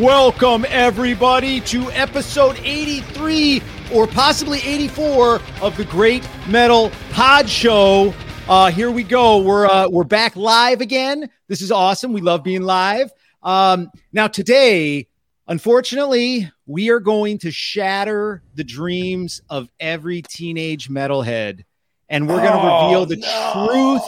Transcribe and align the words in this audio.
Welcome, 0.00 0.66
everybody, 0.70 1.60
to 1.60 1.88
episode 1.92 2.58
83 2.64 3.62
or 3.92 4.08
possibly 4.08 4.58
84 4.64 5.40
of 5.62 5.76
the 5.76 5.84
Great 5.84 6.28
Metal 6.48 6.90
Pod 7.12 7.48
Show. 7.48 8.12
Uh, 8.48 8.72
here 8.72 8.90
we 8.90 9.04
go. 9.04 9.40
We're 9.42 9.66
uh, 9.66 9.88
we're 9.88 10.02
back 10.02 10.34
live 10.34 10.80
again. 10.80 11.30
This 11.46 11.62
is 11.62 11.70
awesome. 11.70 12.12
We 12.12 12.22
love 12.22 12.42
being 12.42 12.62
live. 12.62 13.12
Um, 13.44 13.88
now 14.12 14.26
today, 14.26 15.06
unfortunately, 15.46 16.50
we 16.66 16.90
are 16.90 16.98
going 16.98 17.38
to 17.38 17.52
shatter 17.52 18.42
the 18.56 18.64
dreams 18.64 19.42
of 19.48 19.68
every 19.78 20.22
teenage 20.22 20.88
metalhead, 20.88 21.62
and 22.08 22.28
we're 22.28 22.38
going 22.40 22.50
to 22.52 22.58
Oh, 22.60 22.86
reveal 22.86 23.06
the 23.06 23.16
truth 23.52 24.02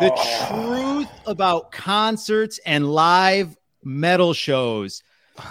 the 0.00 0.10
truth 0.48 1.10
about 1.26 1.72
concerts 1.72 2.58
and 2.64 2.90
live 2.90 3.54
metal 3.86 4.34
shows. 4.34 5.02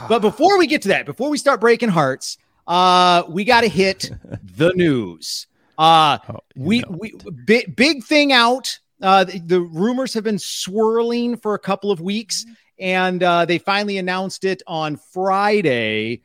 But 0.09 0.19
before 0.19 0.57
we 0.57 0.67
get 0.67 0.81
to 0.83 0.89
that, 0.89 1.05
before 1.05 1.29
we 1.29 1.37
start 1.37 1.61
breaking 1.61 1.89
hearts, 1.89 2.37
uh, 2.67 3.23
we 3.29 3.43
got 3.43 3.61
to 3.61 3.67
hit 3.67 4.11
the 4.57 4.71
news. 4.75 5.47
Uh, 5.77 6.17
Oh, 6.29 6.39
we 6.55 6.83
we 6.89 7.13
big, 7.45 7.75
big 7.75 8.03
thing 8.03 8.31
out. 8.31 8.79
Uh, 9.01 9.25
the, 9.25 9.39
the 9.39 9.59
rumors 9.61 10.13
have 10.13 10.23
been 10.23 10.39
swirling 10.39 11.37
for 11.37 11.53
a 11.53 11.59
couple 11.59 11.91
of 11.91 11.99
weeks, 11.99 12.45
and 12.79 13.21
uh, 13.21 13.45
they 13.45 13.57
finally 13.57 13.97
announced 13.97 14.45
it 14.45 14.63
on 14.67 14.97
Friday. 15.11 16.21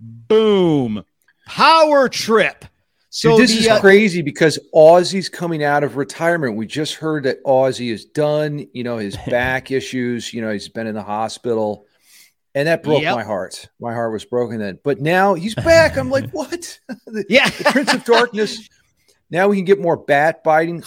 Boom! 0.00 1.04
Power 1.46 2.08
trip. 2.08 2.64
So 3.16 3.30
Dude, 3.30 3.44
this 3.44 3.52
the, 3.52 3.60
is 3.60 3.68
uh, 3.68 3.80
crazy 3.80 4.20
because 4.20 4.58
Ozzy's 4.74 5.30
coming 5.30 5.64
out 5.64 5.82
of 5.82 5.96
retirement. 5.96 6.54
We 6.54 6.66
just 6.66 6.96
heard 6.96 7.22
that 7.22 7.42
Aussie 7.44 7.90
is 7.90 8.04
done. 8.04 8.66
You 8.74 8.84
know 8.84 8.98
his 8.98 9.16
back 9.26 9.70
issues. 9.70 10.34
You 10.34 10.42
know 10.42 10.52
he's 10.52 10.68
been 10.68 10.86
in 10.86 10.94
the 10.94 11.02
hospital, 11.02 11.86
and 12.54 12.68
that 12.68 12.82
broke 12.82 13.00
Yep. 13.00 13.14
my 13.14 13.24
heart. 13.24 13.70
My 13.80 13.94
heart 13.94 14.12
was 14.12 14.26
broken 14.26 14.58
then. 14.58 14.78
But 14.84 15.00
now 15.00 15.32
he's 15.32 15.54
back. 15.54 15.96
I'm 15.96 16.10
like, 16.10 16.28
what? 16.32 16.78
the, 17.06 17.24
yeah. 17.30 17.48
the 17.48 17.64
Prince 17.64 17.94
of 17.94 18.04
Darkness. 18.04 18.68
Now 19.30 19.48
we 19.48 19.56
can 19.56 19.64
get 19.64 19.80
more 19.80 19.96
bat 19.96 20.44
biting. 20.44 20.84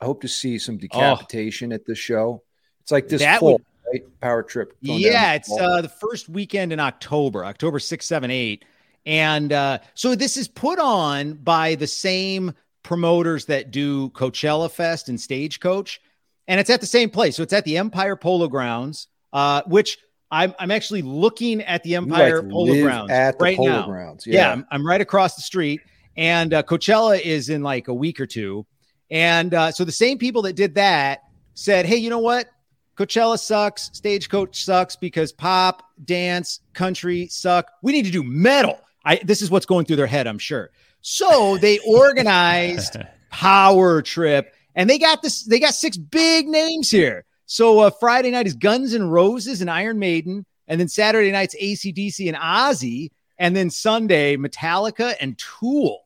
I 0.00 0.04
hope 0.04 0.20
to 0.20 0.28
see 0.28 0.60
some 0.60 0.78
decapitation 0.78 1.72
at 1.72 1.84
the 1.84 1.96
show. 1.96 2.44
It's 2.82 2.92
like 2.92 3.08
this 3.08 3.20
That 3.20 3.40
fall, 3.40 3.54
would- 3.54 3.64
right? 3.92 4.20
Power 4.20 4.44
trip. 4.44 4.76
Yeah, 4.80 5.34
it's 5.34 5.50
uh, 5.50 5.80
the 5.82 5.88
first 5.88 6.28
weekend 6.28 6.72
in 6.72 6.78
October, 6.78 7.44
October 7.44 7.80
6, 7.80 8.06
7, 8.06 8.30
8. 8.30 8.64
And 9.04 9.52
uh, 9.52 9.78
so 9.94 10.14
this 10.14 10.36
is 10.36 10.48
put 10.48 10.78
on 10.78 11.34
by 11.34 11.74
the 11.74 11.86
same 11.86 12.54
promoters 12.82 13.46
that 13.46 13.70
do 13.70 14.10
Coachella 14.10 14.70
Fest 14.70 15.08
and 15.08 15.20
Stagecoach. 15.20 16.00
And 16.48 16.60
it's 16.60 16.70
at 16.70 16.80
the 16.80 16.86
same 16.86 17.10
place. 17.10 17.36
So 17.36 17.42
it's 17.42 17.52
at 17.52 17.64
the 17.64 17.78
Empire 17.78 18.16
Polo 18.16 18.48
Grounds, 18.48 19.08
uh, 19.32 19.62
which 19.66 19.98
I'm, 20.30 20.54
I'm 20.58 20.70
actually 20.70 21.02
looking 21.02 21.60
at 21.62 21.82
the 21.82 21.96
Empire 21.96 22.42
like 22.42 22.50
Polo 22.50 22.74
Grounds 22.82 23.10
at 23.10 23.38
the 23.38 23.42
right 23.44 23.56
Polo 23.56 23.68
now. 23.70 23.86
Grounds. 23.86 24.26
Yeah, 24.26 24.52
I'm, 24.52 24.66
I'm 24.70 24.86
right 24.86 25.00
across 25.00 25.36
the 25.36 25.42
street. 25.42 25.80
And 26.16 26.52
uh, 26.52 26.62
Coachella 26.62 27.20
is 27.20 27.48
in 27.48 27.62
like 27.62 27.88
a 27.88 27.94
week 27.94 28.20
or 28.20 28.26
two. 28.26 28.66
And 29.10 29.52
uh, 29.54 29.72
so 29.72 29.84
the 29.84 29.92
same 29.92 30.18
people 30.18 30.42
that 30.42 30.54
did 30.54 30.74
that 30.74 31.22
said, 31.54 31.86
hey, 31.86 31.96
you 31.96 32.10
know 32.10 32.18
what? 32.18 32.48
Coachella 32.96 33.38
sucks. 33.38 33.90
Stagecoach 33.92 34.64
sucks 34.64 34.96
because 34.96 35.32
pop, 35.32 35.82
dance, 36.04 36.60
country 36.72 37.28
suck. 37.28 37.70
We 37.82 37.92
need 37.92 38.04
to 38.04 38.10
do 38.10 38.22
metal. 38.22 38.78
I, 39.04 39.16
this 39.24 39.42
is 39.42 39.50
what's 39.50 39.66
going 39.66 39.84
through 39.84 39.96
their 39.96 40.06
head, 40.06 40.26
I'm 40.26 40.38
sure. 40.38 40.70
So 41.00 41.56
they 41.58 41.78
organized 41.80 42.96
Power 43.30 44.02
Trip, 44.02 44.54
and 44.74 44.88
they 44.88 44.98
got 44.98 45.22
this. 45.22 45.42
They 45.44 45.58
got 45.60 45.74
six 45.74 45.96
big 45.96 46.46
names 46.48 46.90
here. 46.90 47.24
So 47.46 47.80
uh, 47.80 47.90
Friday 47.90 48.30
night 48.30 48.46
is 48.46 48.54
Guns 48.54 48.94
and 48.94 49.12
Roses 49.12 49.60
and 49.60 49.70
Iron 49.70 49.98
Maiden, 49.98 50.46
and 50.68 50.80
then 50.80 50.88
Saturday 50.88 51.32
night's 51.32 51.54
ACDC 51.60 52.28
and 52.28 52.36
Ozzy, 52.36 53.10
and 53.38 53.54
then 53.56 53.68
Sunday 53.70 54.36
Metallica 54.36 55.14
and 55.20 55.36
Tool. 55.38 56.00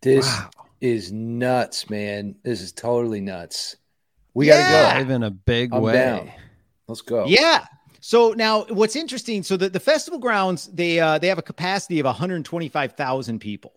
This 0.00 0.24
Wow. 0.26 0.50
is 0.80 1.12
nuts, 1.12 1.90
man. 1.90 2.34
This 2.42 2.60
is 2.62 2.72
totally 2.72 3.20
nuts. 3.20 3.76
We 4.32 4.46
Yeah. 4.46 4.62
gotta 4.62 4.94
go. 4.94 4.98
Live 5.00 5.10
in 5.10 5.22
a 5.24 5.30
big 5.30 5.74
I'm 5.74 5.82
way. 5.82 5.92
down. 5.92 6.30
Let's 6.86 7.02
go. 7.02 7.26
Yeah. 7.26 7.64
So 8.00 8.32
now 8.32 8.64
what's 8.64 8.96
interesting, 8.96 9.42
so 9.42 9.56
the, 9.56 9.68
the 9.68 9.80
festival 9.80 10.18
grounds, 10.18 10.66
they 10.68 10.98
uh, 11.00 11.18
they 11.18 11.28
have 11.28 11.38
a 11.38 11.42
capacity 11.42 12.00
of 12.00 12.06
125,000 12.06 13.38
people. 13.38 13.74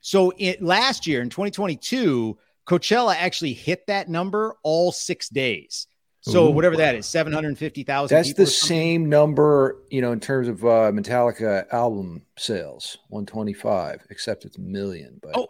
So 0.00 0.32
it 0.38 0.62
last 0.62 1.06
year 1.06 1.22
in 1.22 1.30
2022, 1.30 2.38
Coachella 2.66 3.16
actually 3.16 3.52
hit 3.52 3.86
that 3.88 4.08
number 4.08 4.56
all 4.62 4.92
six 4.92 5.28
days. 5.28 5.86
So 6.20 6.46
Ooh. 6.46 6.50
whatever 6.50 6.76
that 6.78 6.94
is, 6.94 7.04
750,000 7.04 8.14
That's 8.16 8.32
the 8.32 8.46
same 8.46 9.10
number, 9.10 9.76
you 9.90 10.00
know, 10.00 10.12
in 10.12 10.20
terms 10.20 10.48
of 10.48 10.64
uh, 10.64 10.90
Metallica 10.90 11.70
album 11.70 12.22
sales, 12.38 12.96
125, 13.08 14.06
except 14.08 14.46
it's 14.46 14.56
million. 14.56 15.18
But 15.22 15.32
Oh, 15.36 15.48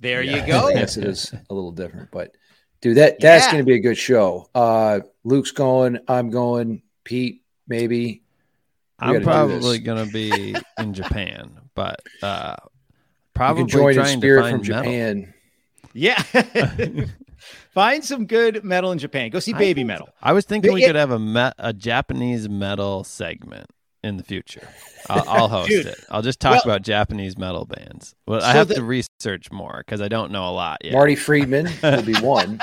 there 0.00 0.22
Yeah. 0.22 0.42
you 0.42 0.46
go. 0.46 0.68
Yes, 0.68 0.98
it 0.98 1.04
is 1.04 1.32
a 1.48 1.54
little 1.54 1.72
different. 1.72 2.10
But 2.10 2.36
dude, 2.82 2.98
that 2.98 3.20
that's 3.20 3.46
Yeah. 3.46 3.52
going 3.52 3.64
to 3.64 3.66
be 3.66 3.76
a 3.76 3.80
good 3.80 3.96
show. 3.96 4.50
Uh, 4.54 5.00
Luke's 5.24 5.52
going. 5.52 5.98
I'm 6.08 6.28
going. 6.28 6.82
Pete, 7.06 7.42
maybe. 7.68 7.96
We 7.96 8.22
I'm 8.98 9.22
probably 9.22 9.78
gonna 9.78 10.06
be 10.06 10.54
in 10.78 10.92
Japan, 10.92 11.58
but 11.74 12.00
uh, 12.22 12.56
probably 13.34 13.62
can 13.62 13.68
join 13.68 13.90
in 13.90 13.94
trying 13.96 14.20
to 14.20 14.40
find 14.40 14.66
from 14.66 14.74
metal. 14.74 14.82
Japan. 14.82 15.34
Yeah. 15.94 16.22
Find 17.72 18.02
some 18.04 18.26
good 18.26 18.64
metal 18.64 18.90
in 18.92 18.98
Japan. 18.98 19.28
Go 19.30 19.38
see 19.38 19.52
I 19.52 19.58
baby 19.58 19.80
think- 19.80 19.88
metal. 19.88 20.08
I 20.22 20.32
was 20.32 20.44
thinking 20.46 20.72
we 20.72 20.82
It- 20.82 20.86
could 20.86 20.96
have 20.96 21.10
a 21.10 21.18
me- 21.18 21.52
a 21.58 21.72
Japanese 21.74 22.48
metal 22.48 23.04
segment 23.04 23.66
in 24.02 24.16
the 24.16 24.22
future. 24.22 24.66
I'll, 25.10 25.24
I'll 25.28 25.48
host 25.48 25.68
Dude. 25.68 25.86
it. 25.86 25.98
I'll 26.10 26.22
just 26.22 26.40
talk 26.40 26.52
Well- 26.64 26.74
about 26.74 26.82
Japanese 26.82 27.36
metal 27.36 27.66
bands. 27.66 28.14
Well, 28.26 28.42
I 28.42 28.52
have 28.52 28.68
the- 28.68 28.76
to 28.76 28.82
research 28.82 29.52
more 29.52 29.82
because 29.84 30.00
I 30.00 30.08
don't 30.08 30.32
know 30.32 30.48
a 30.48 30.50
lot 30.52 30.78
yet. 30.84 30.94
Marty 30.94 31.16
Friedman 31.16 31.68
will 31.82 32.02
be 32.02 32.14
one. 32.14 32.60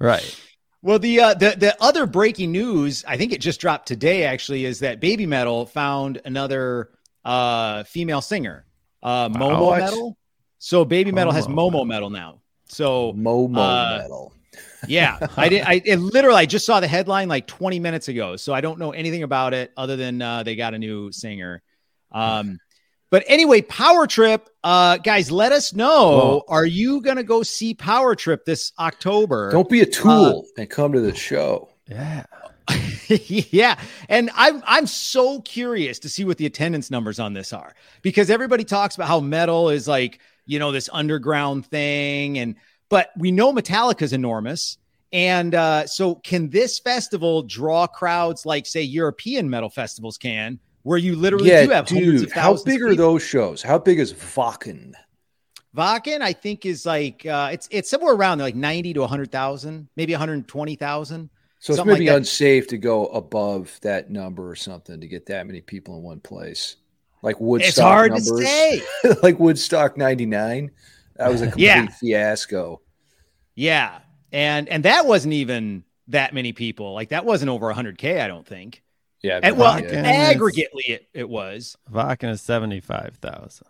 Right. 0.00 0.36
Well, 0.82 0.98
the 0.98 1.20
uh, 1.20 1.34
the 1.34 1.56
the 1.58 1.76
other 1.82 2.06
breaking 2.06 2.52
news, 2.52 3.04
I 3.06 3.16
think 3.16 3.32
it 3.32 3.40
just 3.40 3.60
dropped 3.60 3.88
today. 3.88 4.24
Actually, 4.24 4.64
is 4.64 4.78
that 4.80 5.00
Baby 5.00 5.26
Metal 5.26 5.66
found 5.66 6.20
another 6.24 6.90
uh, 7.24 7.82
female 7.84 8.20
singer, 8.20 8.64
uh, 9.02 9.28
Momo 9.28 9.66
What? 9.66 9.80
Metal. 9.80 10.16
So 10.58 10.84
Baby 10.84 11.12
Metal 11.12 11.32
has 11.32 11.46
Momo 11.46 11.86
Metal 11.86 12.10
now. 12.10 12.40
So 12.66 13.12
Momo 13.14 13.58
Uh, 13.58 13.98
metal. 14.02 14.32
yeah, 14.88 15.18
I 15.36 15.48
did. 15.48 15.62
I 15.62 15.82
it 15.84 15.96
literally 15.96 16.38
I 16.38 16.46
just 16.46 16.64
saw 16.64 16.80
the 16.80 16.88
headline 16.88 17.28
like 17.28 17.46
20 17.46 17.80
minutes 17.80 18.08
ago, 18.08 18.36
so 18.36 18.54
I 18.54 18.60
don't 18.60 18.78
know 18.78 18.92
anything 18.92 19.22
about 19.24 19.54
it 19.54 19.72
other 19.76 19.96
than 19.96 20.22
uh, 20.22 20.42
they 20.42 20.54
got 20.56 20.74
a 20.74 20.78
new 20.78 21.10
singer. 21.10 21.62
Um, 22.12 22.58
but 23.10 23.24
anyway, 23.26 23.62
Power 23.62 24.06
Trip, 24.06 24.48
uh, 24.62 24.98
guys, 24.98 25.30
let 25.30 25.52
us 25.52 25.72
know. 25.72 26.42
Are 26.48 26.66
you 26.66 27.00
gonna 27.00 27.22
go 27.22 27.42
see 27.42 27.74
Power 27.74 28.14
Trip 28.14 28.44
this 28.44 28.72
October? 28.78 29.50
Don't 29.50 29.68
be 29.68 29.80
a 29.80 29.86
tool 29.86 30.46
and 30.56 30.68
come 30.68 30.92
to 30.92 31.00
the 31.00 31.14
show. 31.14 31.70
Yeah. 31.86 32.24
yeah, 33.08 33.80
and 34.10 34.30
I'm 34.34 34.62
I'm 34.66 34.86
so 34.86 35.40
curious 35.40 35.98
to 36.00 36.10
see 36.10 36.24
what 36.24 36.36
the 36.36 36.44
attendance 36.44 36.90
numbers 36.90 37.18
on 37.18 37.32
this 37.32 37.54
are 37.54 37.74
because 38.02 38.28
everybody 38.28 38.62
talks 38.62 38.94
about 38.94 39.08
how 39.08 39.20
metal 39.20 39.70
is 39.70 39.88
like 39.88 40.20
you 40.44 40.58
know 40.58 40.70
this 40.70 40.90
underground 40.92 41.64
thing, 41.64 42.38
and 42.38 42.56
but 42.90 43.10
we 43.16 43.32
know 43.32 43.54
Metallica's 43.54 44.12
enormous, 44.12 44.76
and 45.12 45.54
uh, 45.54 45.86
so 45.86 46.16
can 46.16 46.50
this 46.50 46.78
festival 46.78 47.42
draw 47.42 47.86
crowds 47.86 48.44
like 48.44 48.66
say 48.66 48.82
European 48.82 49.48
metal 49.48 49.70
festivals 49.70 50.18
can, 50.18 50.58
where 50.88 50.98
you 50.98 51.16
literally 51.16 51.50
Yeah, 51.50 51.64
do 51.66 51.70
have 51.70 51.88
hundreds 51.88 52.20
dude. 52.22 52.30
of 52.30 52.32
How 52.32 52.56
big 52.64 52.82
are 52.82 52.94
those 52.94 53.22
shows? 53.22 53.62
How 53.62 53.78
big 53.78 53.98
is 53.98 54.14
Wacken? 54.14 54.94
Wacken, 55.76 56.22
I 56.22 56.32
think, 56.32 56.64
is 56.64 56.86
like 56.86 57.26
uh, 57.26 57.50
it's 57.52 57.68
it's 57.70 57.90
somewhere 57.90 58.14
around 58.14 58.38
like 58.38 58.54
ninety 58.54 58.94
to 58.94 59.06
hundred 59.06 59.30
thousand, 59.30 59.88
maybe 59.96 60.12
one 60.14 60.18
hundred 60.20 60.48
twenty 60.48 60.76
thousand. 60.76 61.28
So 61.60 61.72
it's 61.74 61.78
like 61.78 61.86
maybe 61.86 62.06
that. 62.06 62.16
unsafe 62.16 62.68
to 62.68 62.78
go 62.78 63.06
above 63.08 63.78
that 63.82 64.10
number 64.10 64.48
or 64.48 64.54
something 64.56 65.00
to 65.00 65.08
get 65.08 65.26
that 65.26 65.46
many 65.46 65.60
people 65.60 65.96
in 65.98 66.02
one 66.02 66.20
place. 66.20 66.76
Like 67.22 67.38
Woodstock 67.40 67.68
It's 67.68 67.78
hard 67.78 68.12
numbers. 68.12 68.28
to 68.30 68.46
say. 68.46 68.82
like 69.22 69.38
Woodstock 69.38 69.96
99. 69.96 70.70
That 71.16 71.28
was 71.30 71.42
a 71.42 71.46
complete 71.50 71.64
Yeah. 71.66 71.86
fiasco. 71.88 72.80
Yeah. 73.56 73.98
And 74.32 74.68
and 74.68 74.84
that 74.84 75.04
wasn't 75.06 75.34
even 75.34 75.84
that 76.08 76.32
many 76.32 76.52
people. 76.52 76.94
Like 76.94 77.08
that 77.10 77.24
wasn't 77.24 77.50
over 77.50 77.72
100k, 77.74 78.20
I 78.20 78.28
don't 78.28 78.46
think. 78.46 78.82
Yeah. 79.22 79.40
And, 79.42 79.56
well, 79.58 79.80
yeah. 79.80 80.32
aggregately 80.34 80.88
it, 80.88 81.08
it 81.12 81.28
was 81.28 81.76
Wacken 81.92 82.30
is 82.30 82.40
seventy 82.40 82.80
five 82.80 83.16
thousand. 83.20 83.66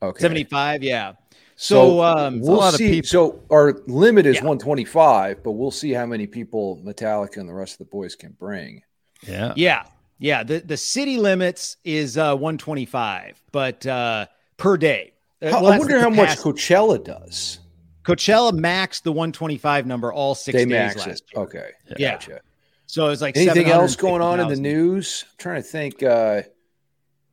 Okay. 0.00 0.20
75, 0.22 0.82
yeah. 0.84 1.14
So, 1.56 2.02
um 2.04 2.40
we'll 2.40 2.54
a 2.54 2.56
lot 2.56 2.72
of 2.74 2.78
see. 2.78 2.88
people. 2.90 3.08
So 3.08 3.42
our 3.50 3.72
limit 3.88 4.26
is 4.26 4.36
Yeah. 4.36 4.42
125, 4.42 5.42
but 5.42 5.52
we'll 5.52 5.72
see 5.72 5.90
how 5.92 6.06
many 6.06 6.26
people 6.28 6.80
Metallica 6.84 7.38
and 7.38 7.48
the 7.48 7.52
rest 7.54 7.72
of 7.74 7.78
the 7.78 7.90
boys 7.90 8.14
can 8.14 8.30
bring. 8.38 8.82
Yeah. 9.26 9.54
yeah. 9.56 9.84
Yeah, 10.20 10.42
the 10.44 10.58
the 10.60 10.76
city 10.76 11.16
limits 11.16 11.76
is 11.84 12.16
uh 12.18 12.34
125, 12.36 13.42
but 13.52 13.86
uh 13.86 14.26
per 14.56 14.76
day. 14.76 15.12
Uh, 15.42 15.50
How- 15.50 15.62
well, 15.62 15.72
I 15.72 15.78
wonder 15.78 16.00
how 16.00 16.10
much 16.10 16.30
capacity. 16.36 16.50
Coachella 16.50 17.04
does. 17.04 17.60
Coachella 18.04 18.52
maxed 18.52 19.02
the 19.02 19.12
125 19.12 19.86
number 19.86 20.12
all 20.12 20.34
6 20.34 20.52
They 20.52 20.64
days 20.64 20.68
max 20.70 20.96
last 20.96 21.08
it. 21.08 21.22
year. 21.34 21.42
Okay. 21.44 21.70
Yeah. 21.98 22.12
Gotcha. 22.12 22.40
So 22.88 23.10
it's 23.10 23.20
like 23.20 23.36
anything 23.36 23.66
else 23.68 23.96
going 23.96 24.22
on 24.22 24.40
in 24.40 24.48
the 24.48 24.56
news? 24.56 25.24
I'm 25.28 25.34
trying 25.36 25.62
to 25.62 25.68
think. 25.68 26.02
Uh, 26.02 26.42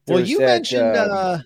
Well, 0.05 0.19
you 0.19 0.39
that, 0.39 0.45
mentioned 0.45 0.97
uh, 0.97 1.01
uh, 1.01 1.39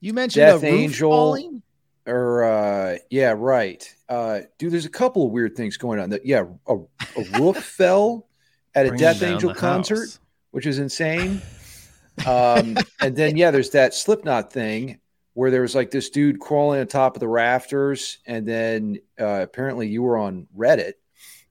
you 0.00 0.14
mentioned 0.14 0.40
Death 0.46 0.62
a 0.62 0.70
roof 0.70 0.80
Angel. 0.80 1.10
falling. 1.10 1.62
or 2.06 2.44
uh 2.44 2.96
yeah 3.10 3.34
right 3.36 3.92
uh 4.08 4.40
dude 4.58 4.72
there's 4.72 4.86
a 4.86 4.90
couple 4.90 5.26
of 5.26 5.32
weird 5.32 5.56
things 5.56 5.76
going 5.76 5.98
on 5.98 6.10
that 6.10 6.24
yeah 6.24 6.44
a, 6.68 6.76
a 6.76 7.38
roof 7.40 7.56
fell 7.64 8.28
at 8.74 8.86
a 8.86 8.90
Bringing 8.90 9.02
death 9.04 9.22
angel 9.24 9.52
concert 9.52 9.96
house. 9.96 10.20
which 10.52 10.66
is 10.66 10.78
insane 10.78 11.42
um 12.26 12.76
and 13.00 13.16
then 13.16 13.36
yeah 13.36 13.50
there's 13.50 13.70
that 13.70 13.92
slipknot 13.92 14.52
thing 14.52 15.00
where 15.34 15.50
there 15.50 15.62
was 15.62 15.74
like 15.74 15.90
this 15.90 16.08
dude 16.08 16.38
crawling 16.38 16.80
on 16.80 16.86
top 16.86 17.16
of 17.16 17.20
the 17.20 17.28
rafters 17.28 18.18
and 18.26 18.46
then 18.46 18.98
uh 19.20 19.40
apparently 19.42 19.88
you 19.88 20.02
were 20.02 20.16
on 20.16 20.46
reddit 20.56 20.92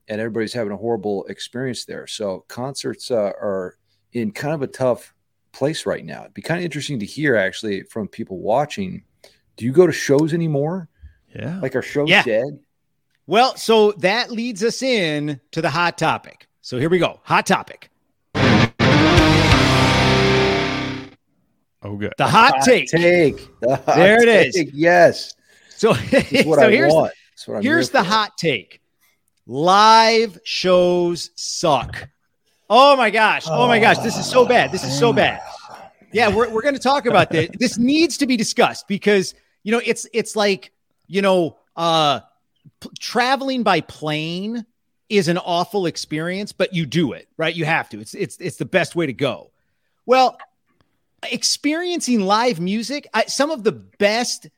and 0.08 0.20
everybody's 0.20 0.52
having 0.52 0.72
a 0.72 0.76
horrible 0.76 1.24
experience 1.26 1.84
there 1.84 2.06
so 2.06 2.44
concerts 2.48 3.10
uh, 3.10 3.32
are 3.40 3.76
in 4.12 4.30
kind 4.32 4.54
of 4.54 4.62
a 4.62 4.66
tough 4.66 5.14
place 5.52 5.86
right 5.86 6.04
now 6.04 6.20
it'd 6.22 6.34
be 6.34 6.42
kind 6.42 6.58
of 6.58 6.64
interesting 6.64 6.98
to 7.00 7.06
hear 7.06 7.36
actually 7.36 7.82
from 7.84 8.06
people 8.08 8.38
watching 8.38 9.02
do 9.56 9.64
you 9.64 9.72
go 9.72 9.86
to 9.86 9.92
shows 9.92 10.32
anymore 10.34 10.88
Yeah. 11.34 11.58
like 11.60 11.74
our 11.74 11.82
show's 11.82 12.08
Yeah. 12.10 12.22
dead. 12.22 12.58
Well, 13.28 13.56
so 13.56 13.90
that 13.98 14.30
leads 14.30 14.62
us 14.62 14.82
in 14.82 15.40
to 15.50 15.60
the 15.60 15.68
hot 15.70 15.98
topic. 15.98 16.46
So 16.60 16.78
here 16.78 16.88
we 16.88 16.98
go. 17.00 17.20
Hot 17.24 17.44
topic. 17.44 17.90
oh, 21.82 21.96
good. 21.96 22.12
The 22.18 22.26
hot 22.26 22.62
take. 22.64 22.88
Take. 22.88 23.36
The 23.60 23.76
hot 23.76 23.96
There 23.96 24.22
it 24.22 24.28
is. 24.28 24.54
take, 24.54 24.70
Yes. 24.72 25.34
So, 25.70 25.92
That's 25.92 26.32
what 26.46 26.58
so 26.60 26.66
I 26.66 26.70
here's 26.70 26.92
want. 26.92 27.12
That's 27.32 27.48
what 27.48 27.56
I'm 27.58 27.62
here's 27.62 27.88
here 27.90 28.00
the 28.00 28.04
for. 28.04 28.10
hot 28.14 28.38
take. 28.38 28.80
Live 29.46 30.40
shows 30.44 31.30
suck. 31.36 32.08
Oh 32.68 32.96
my 32.96 33.10
gosh. 33.10 33.44
Oh 33.48 33.68
my 33.68 33.78
gosh. 33.78 33.98
This 33.98 34.16
is 34.16 34.28
so 34.28 34.44
bad. 34.44 34.72
This 34.72 34.84
is 34.84 34.98
so 34.98 35.12
bad. 35.12 35.40
Yeah, 36.12 36.34
we're, 36.34 36.48
we're 36.50 36.62
going 36.62 36.74
to 36.74 36.80
talk 36.80 37.06
about 37.06 37.30
this. 37.30 37.50
This 37.58 37.78
needs 37.78 38.18
to 38.18 38.26
be 38.26 38.36
discussed 38.36 38.88
because 38.88 39.34
you 39.62 39.72
know 39.72 39.80
it's 39.84 40.06
it's 40.12 40.34
like 40.34 40.72
you 41.06 41.22
know 41.22 41.58
uh 41.76 42.20
p- 42.80 42.90
traveling 42.98 43.62
by 43.62 43.82
plane 43.82 44.64
is 45.08 45.28
an 45.28 45.38
awful 45.38 45.86
experience, 45.86 46.52
but 46.52 46.74
you 46.74 46.86
do 46.86 47.12
it 47.12 47.28
right. 47.36 47.54
You 47.54 47.64
have 47.64 47.88
to. 47.90 48.00
It's 48.00 48.14
it's 48.14 48.36
it's 48.38 48.56
the 48.56 48.64
best 48.64 48.96
way 48.96 49.06
to 49.06 49.12
go. 49.12 49.50
Well, 50.06 50.38
experiencing 51.30 52.20
live 52.20 52.60
music, 52.60 53.08
I, 53.12 53.24
some 53.26 53.50
of 53.50 53.62
the 53.64 53.72
best 53.72 54.48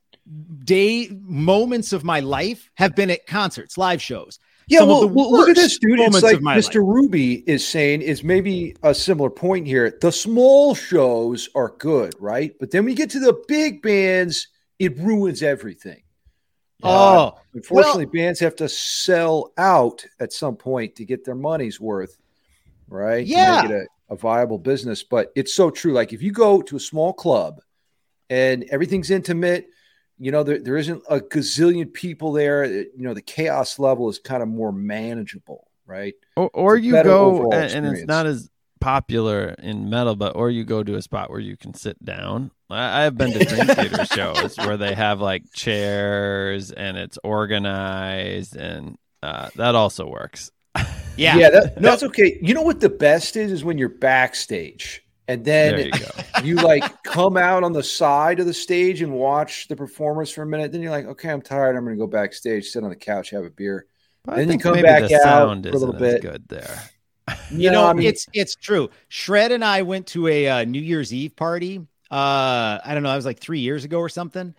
day 0.65 1.09
moments 1.11 1.93
of 1.93 2.05
my 2.05 2.21
life 2.21 2.71
have 2.75 2.95
been 2.95 3.11
at 3.11 3.27
concerts, 3.27 3.79
live 3.79 4.01
shows. 4.01 4.39
Yeah, 4.69 4.81
some 4.81 4.89
well, 4.89 5.09
well, 5.09 5.33
look 5.33 5.49
at 5.49 5.57
this, 5.57 5.79
dude. 5.79 5.99
It's 6.01 6.23
like 6.23 6.39
Mr. 6.41 6.77
Ruby 6.87 7.43
is 7.49 7.67
saying 7.67 8.03
is 8.03 8.23
maybe 8.23 8.77
a 8.83 8.95
similar 8.95 9.31
point 9.31 9.67
here. 9.67 9.97
The 10.01 10.13
small 10.13 10.75
shows 10.75 11.49
are 11.55 11.75
good, 11.79 12.15
right? 12.21 12.55
But 12.61 12.71
then 12.71 12.87
you 12.87 12.95
get 12.95 13.11
to 13.11 13.21
the 13.21 13.43
big 13.49 13.81
bands, 13.81 14.49
it 14.79 14.99
ruins 14.99 15.43
everything. 15.43 16.03
Uh, 16.83 17.31
Oh, 17.33 17.39
Unfortunately, 17.55 18.07
bands 18.07 18.39
have 18.41 18.55
to 18.57 18.69
sell 18.69 19.53
out 19.57 20.05
at 20.21 20.33
some 20.33 20.55
point 20.55 20.95
to 20.97 21.05
get 21.05 21.25
their 21.25 21.35
money's 21.35 21.81
worth, 21.81 22.17
right? 22.89 23.25
To 23.27 23.31
Yeah. 23.33 23.63
make 23.63 23.71
it 23.71 23.89
a, 24.11 24.15
a 24.15 24.17
viable 24.17 24.59
business. 24.59 25.03
But 25.03 25.33
it's 25.35 25.55
so 25.55 25.71
true. 25.71 25.93
Like 25.93 26.13
if 26.13 26.23
you 26.23 26.31
go 26.31 26.61
to 26.63 26.77
a 26.77 26.81
small 26.81 27.13
club 27.15 27.61
and 28.31 28.65
everything's 28.71 29.11
intimate, 29.11 29.67
you 30.19 30.33
know, 30.33 30.43
there, 30.43 30.59
there 30.59 30.77
isn't 30.77 31.03
a 31.09 31.21
gazillion 31.21 31.93
people 31.93 32.33
there. 32.33 32.65
You 32.65 32.91
know, 32.97 33.15
the 33.15 33.23
chaos 33.23 33.79
level 33.79 34.09
is 34.09 34.19
kind 34.19 34.43
of 34.43 34.49
more 34.49 34.73
manageable, 34.73 35.69
right? 35.87 36.15
Or, 36.37 36.51
or 36.53 36.77
you 36.77 36.93
go 37.03 37.53
and, 37.53 37.87
and 37.87 37.97
it's 37.97 38.07
not 38.07 38.27
as 38.27 38.51
popular 38.81 39.55
in 39.59 39.91
metal, 39.91 40.17
but 40.17 40.37
or 40.37 40.51
you 40.51 40.65
go 40.65 40.83
to 40.83 40.97
a 40.97 41.03
spot 41.03 41.31
where 41.31 41.41
you 41.41 41.57
can 41.57 41.75
sit 41.75 42.03
down. 42.05 42.51
I, 42.71 43.07
I've 43.07 43.17
been 43.17 43.33
to 43.33 43.45
Dream 43.45 43.67
Theater 43.67 44.05
shows 44.07 44.57
where 44.57 44.77
they 44.77 44.95
have 44.95 45.21
like 45.21 45.45
chairs 45.53 46.73
and 46.73 46.97
it's 46.97 47.19
organized, 47.23 48.57
and 48.57 48.99
uh, 49.23 49.51
that 49.57 49.75
also 49.75 50.09
works. 50.09 50.51
yeah. 51.17 51.37
Yeah, 51.37 51.51
that, 51.51 51.75
that's 51.81 52.03
okay. 52.03 52.39
You 52.43 52.55
know 52.55 52.63
what 52.63 52.81
the 52.81 52.89
best 52.89 53.37
is 53.37 53.53
is 53.53 53.65
when 53.65 53.79
you're 53.79 53.89
backstage 53.89 55.03
and 55.29 55.45
then 55.45 55.79
you 55.87 55.93
you 56.45 56.55
like 56.57 57.03
come 57.05 57.37
out 57.37 57.63
on 57.63 57.73
the 57.73 57.83
side 57.83 58.41
of 58.41 58.47
the 58.47 58.55
stage 58.55 59.03
and 59.03 59.13
watch 59.13 59.69
the 59.69 59.77
performers 59.77 60.31
for 60.31 60.43
a 60.43 60.47
minute. 60.47 60.73
Then 60.73 60.83
you're 60.83 60.91
like, 60.91 61.07
okay, 61.07 61.31
I'm 61.31 61.43
tired. 61.43 61.77
I'm 61.77 61.85
going 61.85 61.97
to 61.97 62.01
go 62.01 62.07
backstage, 62.07 62.67
sit 62.71 62.83
on 62.83 62.91
the 62.91 62.97
couch, 62.97 63.31
have 63.31 63.45
a 63.45 63.51
beer. 63.51 63.87
But 64.25 64.37
Then 64.37 64.51
I 64.51 64.53
you 64.55 64.59
come 64.59 64.83
back 64.83 65.09
the 65.09 65.15
out 65.17 65.23
sound 65.23 65.65
for 65.65 65.71
a 65.71 65.79
little 65.79 65.95
bit. 65.95 66.23
good 66.23 66.49
there. 66.49 66.83
You 67.51 67.71
No, 67.71 67.83
know, 67.83 67.87
I 67.89 67.93
mean- 67.93 68.07
it's 68.07 68.27
it's 68.33 68.55
true. 68.55 68.89
Shred 69.09 69.53
and 69.53 69.63
I 69.63 69.83
went 69.83 70.07
to 70.09 70.27
a 70.29 70.49
uh, 70.49 70.65
New 70.65 70.81
Year's 70.81 71.13
Eve 71.13 71.37
party. 71.37 71.79
Uh, 72.11 72.79
I 72.83 72.93
don't 72.95 73.03
know, 73.03 73.13
it 73.13 73.17
was 73.17 73.27
like 73.27 73.39
three 73.39 73.61
years 73.61 73.85
ago 73.85 73.99
or 73.99 74.09
something, 74.09 74.55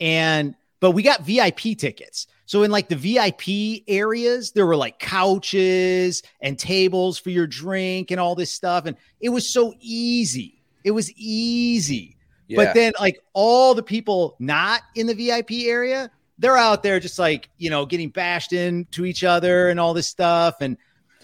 and 0.00 0.54
but 0.80 0.92
we 0.92 1.02
got 1.02 1.20
VIP 1.20 1.76
tickets. 1.76 2.26
So 2.46 2.62
in 2.62 2.70
like 2.70 2.88
the 2.88 2.96
VIP 2.96 3.84
areas, 3.88 4.52
there 4.52 4.66
were 4.66 4.76
like 4.76 4.98
couches 4.98 6.22
and 6.42 6.58
tables 6.58 7.18
for 7.18 7.30
your 7.30 7.46
drink 7.46 8.10
and 8.10 8.20
all 8.20 8.34
this 8.34 8.50
stuff, 8.52 8.84
and 8.86 8.96
it 9.20 9.30
was 9.30 9.48
so 9.48 9.72
easy. 9.80 10.62
It 10.84 10.90
was 10.90 11.10
easy. 11.12 12.16
Yeah. 12.48 12.56
But 12.56 12.74
then, 12.74 12.92
like 13.00 13.18
all 13.32 13.74
the 13.74 13.82
people 13.82 14.36
not 14.38 14.82
in 14.94 15.06
the 15.06 15.14
VIP 15.14 15.66
area, 15.66 16.10
they're 16.38 16.58
out 16.58 16.82
there 16.82 17.00
just 17.00 17.18
like 17.18 17.48
you 17.56 17.70
know 17.70 17.86
getting 17.86 18.10
bashed 18.10 18.52
into 18.52 19.06
each 19.06 19.24
other 19.24 19.70
and 19.70 19.80
all 19.80 19.94
this 19.94 20.08
stuff. 20.08 20.56
And 20.60 20.76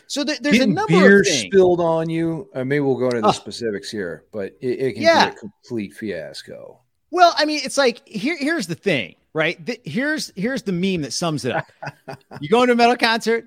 so 0.07 0.25
th- 0.25 0.41
there's 0.41 0.55
Getting 0.57 0.73
a 0.73 0.75
number 0.75 0.93
beer 0.99 1.21
of 1.21 1.27
things. 1.27 1.41
spilled 1.43 1.81
on 1.81 2.09
you. 2.09 2.49
Uh, 2.55 2.65
maybe 2.65 2.81
we'll 2.81 2.97
go 2.97 3.07
into 3.11 3.21
the 3.21 3.29
Oh. 3.29 3.33
specifics 3.33 3.91
here, 3.91 4.25
but 4.33 4.57
it, 4.61 4.81
it 4.81 4.93
can 4.95 5.03
Yeah. 5.03 5.27
be 5.31 5.37
a 5.37 5.39
complete 5.39 5.93
fiasco. 5.93 6.80
Well, 7.11 7.35
I 7.37 7.45
mean, 7.45 7.61
it's 7.65 7.77
like 7.77 8.07
here. 8.07 8.37
Here's 8.39 8.67
the 8.67 8.75
thing, 8.75 9.17
right? 9.33 9.65
Th- 9.65 9.81
here's 9.85 10.33
here's 10.37 10.63
the 10.63 10.73
meme 10.73 11.03
that 11.03 11.13
sums 11.13 11.45
it 11.45 11.53
up. 11.53 11.67
you 12.41 12.49
go 12.49 12.63
into 12.63 12.73
a 12.73 12.77
metal 12.77 12.97
concert, 12.97 13.47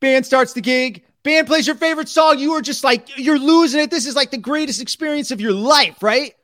band 0.00 0.26
starts 0.26 0.52
the 0.52 0.60
gig, 0.60 1.04
band 1.22 1.46
plays 1.46 1.66
your 1.66 1.76
favorite 1.76 2.08
song. 2.08 2.38
You 2.38 2.52
are 2.52 2.62
just 2.62 2.84
like 2.84 3.18
you're 3.18 3.38
losing 3.38 3.80
it. 3.80 3.90
This 3.90 4.06
is 4.06 4.14
like 4.14 4.30
the 4.30 4.38
greatest 4.38 4.80
experience 4.80 5.30
of 5.30 5.40
your 5.40 5.52
life, 5.52 6.02
right? 6.02 6.34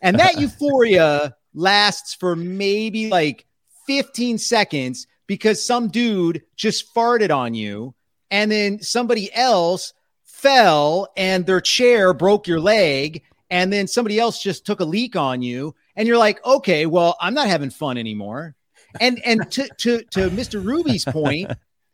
And 0.00 0.18
that 0.18 0.38
euphoria 0.40 1.36
lasts 1.54 2.14
for 2.14 2.34
maybe 2.34 3.08
like 3.08 3.46
15 3.86 4.38
seconds 4.38 5.06
because 5.26 5.62
some 5.62 5.88
dude 5.88 6.42
just 6.56 6.94
farted 6.94 7.34
on 7.34 7.54
you, 7.54 7.94
and 8.30 8.50
then 8.50 8.80
somebody 8.80 9.32
else 9.34 9.92
fell 10.44 11.08
and 11.16 11.46
their 11.46 11.60
chair 11.60 12.12
broke 12.12 12.46
your 12.46 12.60
leg 12.60 13.22
and 13.48 13.72
then 13.72 13.86
somebody 13.86 14.18
else 14.18 14.42
just 14.42 14.66
took 14.66 14.80
a 14.80 14.84
leak 14.84 15.16
on 15.16 15.40
you 15.40 15.74
and 15.96 16.06
you're 16.08 16.18
like 16.18 16.44
okay 16.44 16.86
well 16.86 17.16
i'm 17.20 17.34
not 17.34 17.46
having 17.48 17.70
fun 17.70 17.96
anymore 17.98 18.54
and 19.00 19.20
and 19.24 19.50
to 19.50 19.68
to 19.78 20.02
to 20.10 20.28
mr 20.30 20.64
ruby's 20.64 21.04
point 21.04 21.50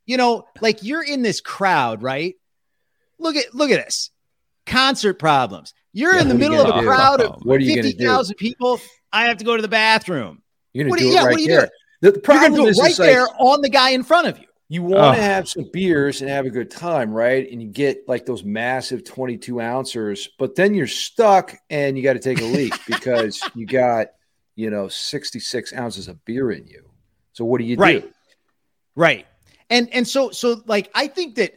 you 0.07 0.17
know 0.17 0.45
like 0.61 0.83
you're 0.83 1.03
in 1.03 1.23
this 1.23 1.41
crowd 1.41 2.03
right 2.03 2.35
look 3.19 3.37
at 3.37 3.55
look 3.55 3.71
at 3.71 3.85
this 3.85 4.11
concert 4.67 5.15
problems 5.19 5.75
you're 5.93 6.15
Yeah, 6.15 6.23
in 6.23 6.29
the 6.29 6.35
what 6.35 6.43
are 6.43 6.45
you 6.45 6.51
middle 6.51 6.67
of 6.73 6.77
a 6.77 6.81
do? 6.81 6.87
crowd 6.87 7.21
of 7.23 7.41
What 7.43 7.57
are 7.57 7.61
you 7.61 7.75
going 7.75 7.87
to 7.87 7.93
do? 7.93 7.99
50,000 7.99 8.37
people 8.37 8.81
i 9.13 9.25
have 9.27 9.39
to 9.39 9.45
go 9.45 9.57
to 9.57 9.63
the 9.63 9.69
bathroom 9.69 10.43
You're 10.73 10.85
going 10.85 10.91
What 10.91 10.99
to 10.99 11.05
do 11.05 11.09
do 11.09 11.13
you- 11.13 11.13
it 11.13 11.15
yeah, 11.17 11.23
what 11.23 11.27
right 11.29 11.37
are 11.37 11.41
you 11.41 11.49
there. 11.49 11.59
doing? 11.61 11.71
The, 12.03 12.13
the 12.13 12.21
problem 12.21 12.61
is 12.67 12.79
right 12.79 12.99
like, 12.99 13.09
there 13.11 13.27
on 13.39 13.61
the 13.61 13.69
guy 13.69 13.91
in 13.91 14.03
front 14.05 14.27
of 14.29 14.39
you 14.39 14.47
You 14.73 14.85
want 14.85 15.17
to 15.17 15.21
Oh. 15.21 15.25
have 15.25 15.49
some 15.49 15.69
beers 15.73 16.21
and 16.21 16.31
have 16.31 16.47
a 16.47 16.51
good 16.51 16.71
time, 16.71 17.13
right? 17.13 17.51
And 17.51 17.61
you 17.61 17.67
get 17.69 18.09
like 18.09 18.25
those 18.25 18.45
massive 18.45 19.03
22 19.03 19.61
ouncers, 19.61 20.29
but 20.39 20.55
then 20.55 20.75
you're 20.75 20.87
stuck 20.87 21.57
and 21.71 21.97
you 21.99 22.05
got 22.05 22.13
to 22.13 22.21
take 22.21 22.41
a 22.41 22.45
leak 22.45 22.73
because 22.87 23.43
you 23.57 23.67
got, 23.67 24.07
you 24.55 24.71
know, 24.71 24.87
66 24.87 25.73
ounces 25.75 26.07
of 26.07 26.25
beer 26.25 26.53
in 26.53 26.69
you. 26.69 26.89
So 27.33 27.45
what 27.45 27.59
do 27.59 27.65
you 27.65 27.77
Right. 27.77 28.03
do? 28.03 28.11
Right. 28.95 29.27
And 29.71 29.93
and 29.93 30.07
so 30.07 30.31
so 30.31 30.63
like 30.67 30.89
I 30.95 31.09
think 31.09 31.35
that 31.35 31.55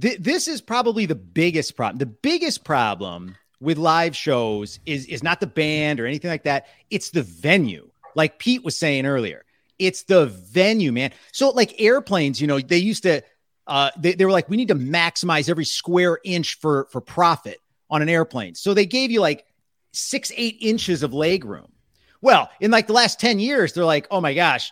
th- 0.00 0.18
this 0.18 0.46
is 0.46 0.60
probably 0.60 1.06
the 1.06 1.14
biggest 1.14 1.74
problem. 1.74 1.98
The 1.98 2.06
biggest 2.06 2.64
problem 2.64 3.34
with 3.60 3.78
live 3.78 4.14
shows 4.14 4.78
is 4.84 5.06
is 5.06 5.22
not 5.22 5.40
the 5.40 5.46
band 5.46 6.00
or 6.00 6.06
anything 6.06 6.30
like 6.30 6.42
that. 6.44 6.66
It's 6.90 7.10
the 7.10 7.22
venue. 7.22 7.88
Like 8.14 8.38
Pete 8.38 8.62
was 8.62 8.76
saying 8.76 9.06
earlier. 9.06 9.44
It's 9.86 10.04
the 10.04 10.26
venue, 10.26 10.92
man. 10.92 11.12
So 11.32 11.50
like 11.50 11.74
airplanes, 11.80 12.40
you 12.40 12.46
know, 12.46 12.60
they 12.60 12.78
used 12.78 13.02
to 13.04 13.22
uh 13.66 13.90
they, 13.98 14.12
they 14.14 14.24
were 14.24 14.32
like 14.32 14.48
we 14.48 14.56
need 14.56 14.68
to 14.68 14.74
maximize 14.74 15.48
every 15.48 15.64
square 15.64 16.18
inch 16.24 16.58
for 16.60 16.86
for 16.90 17.00
profit 17.00 17.58
on 17.90 18.02
an 18.02 18.08
airplane. 18.08 18.54
So 18.54 18.74
they 18.74 18.86
gave 18.86 19.10
you 19.10 19.20
like 19.20 19.44
6 19.92 20.32
8 20.36 20.56
inches 20.60 21.02
of 21.02 21.12
leg 21.12 21.44
room. 21.44 21.70
Well, 22.20 22.50
in 22.60 22.70
like 22.70 22.86
the 22.86 22.92
last 22.92 23.18
10 23.20 23.38
years 23.38 23.72
they're 23.72 23.84
like, 23.84 24.06
"Oh 24.10 24.20
my 24.20 24.32
gosh, 24.34 24.70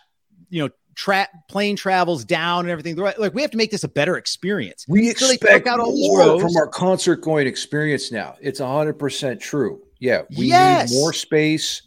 you 0.49 0.63
know, 0.63 0.69
tra- 0.95 1.29
plane 1.49 1.75
travels 1.75 2.23
down 2.25 2.61
and 2.65 2.69
everything. 2.69 2.95
They're 2.95 3.13
Like 3.17 3.33
we 3.33 3.41
have 3.41 3.51
to 3.51 3.57
make 3.57 3.71
this 3.71 3.83
a 3.83 3.89
better 3.89 4.17
experience. 4.17 4.85
We 4.87 5.09
So 5.11 5.29
expect 5.31 5.67
out 5.67 5.79
all 5.79 5.95
more 5.97 6.19
rows. 6.19 6.41
from 6.41 6.55
our 6.57 6.67
concert 6.67 7.17
going 7.17 7.47
experience 7.47 8.11
now. 8.11 8.35
It's 8.41 8.59
100% 8.59 9.39
true. 9.39 9.81
Yeah. 9.99 10.23
We 10.37 10.47
Yes. 10.47 10.91
need 10.91 10.97
more 10.97 11.13
space, 11.13 11.81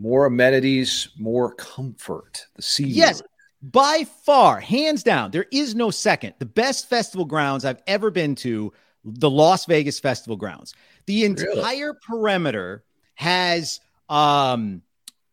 more 0.00 0.24
amenities, 0.26 1.08
more 1.18 1.54
comfort. 1.54 2.46
The 2.56 2.62
C 2.62 2.84
Yes, 2.84 3.22
by 3.62 4.04
far, 4.24 4.58
hands 4.58 5.02
down, 5.02 5.30
there 5.30 5.46
is 5.52 5.74
no 5.74 5.90
second. 5.90 6.32
The 6.38 6.46
best 6.46 6.88
festival 6.88 7.26
grounds 7.26 7.66
I've 7.66 7.82
ever 7.86 8.10
been 8.10 8.34
to 8.36 8.72
the 9.04 9.28
Las 9.30 9.66
Vegas 9.66 10.00
Festival 10.00 10.36
grounds. 10.36 10.74
The 11.06 11.24
entire 11.24 11.92
perimeter 11.94 12.82
has 13.14 13.80
um 14.08 14.80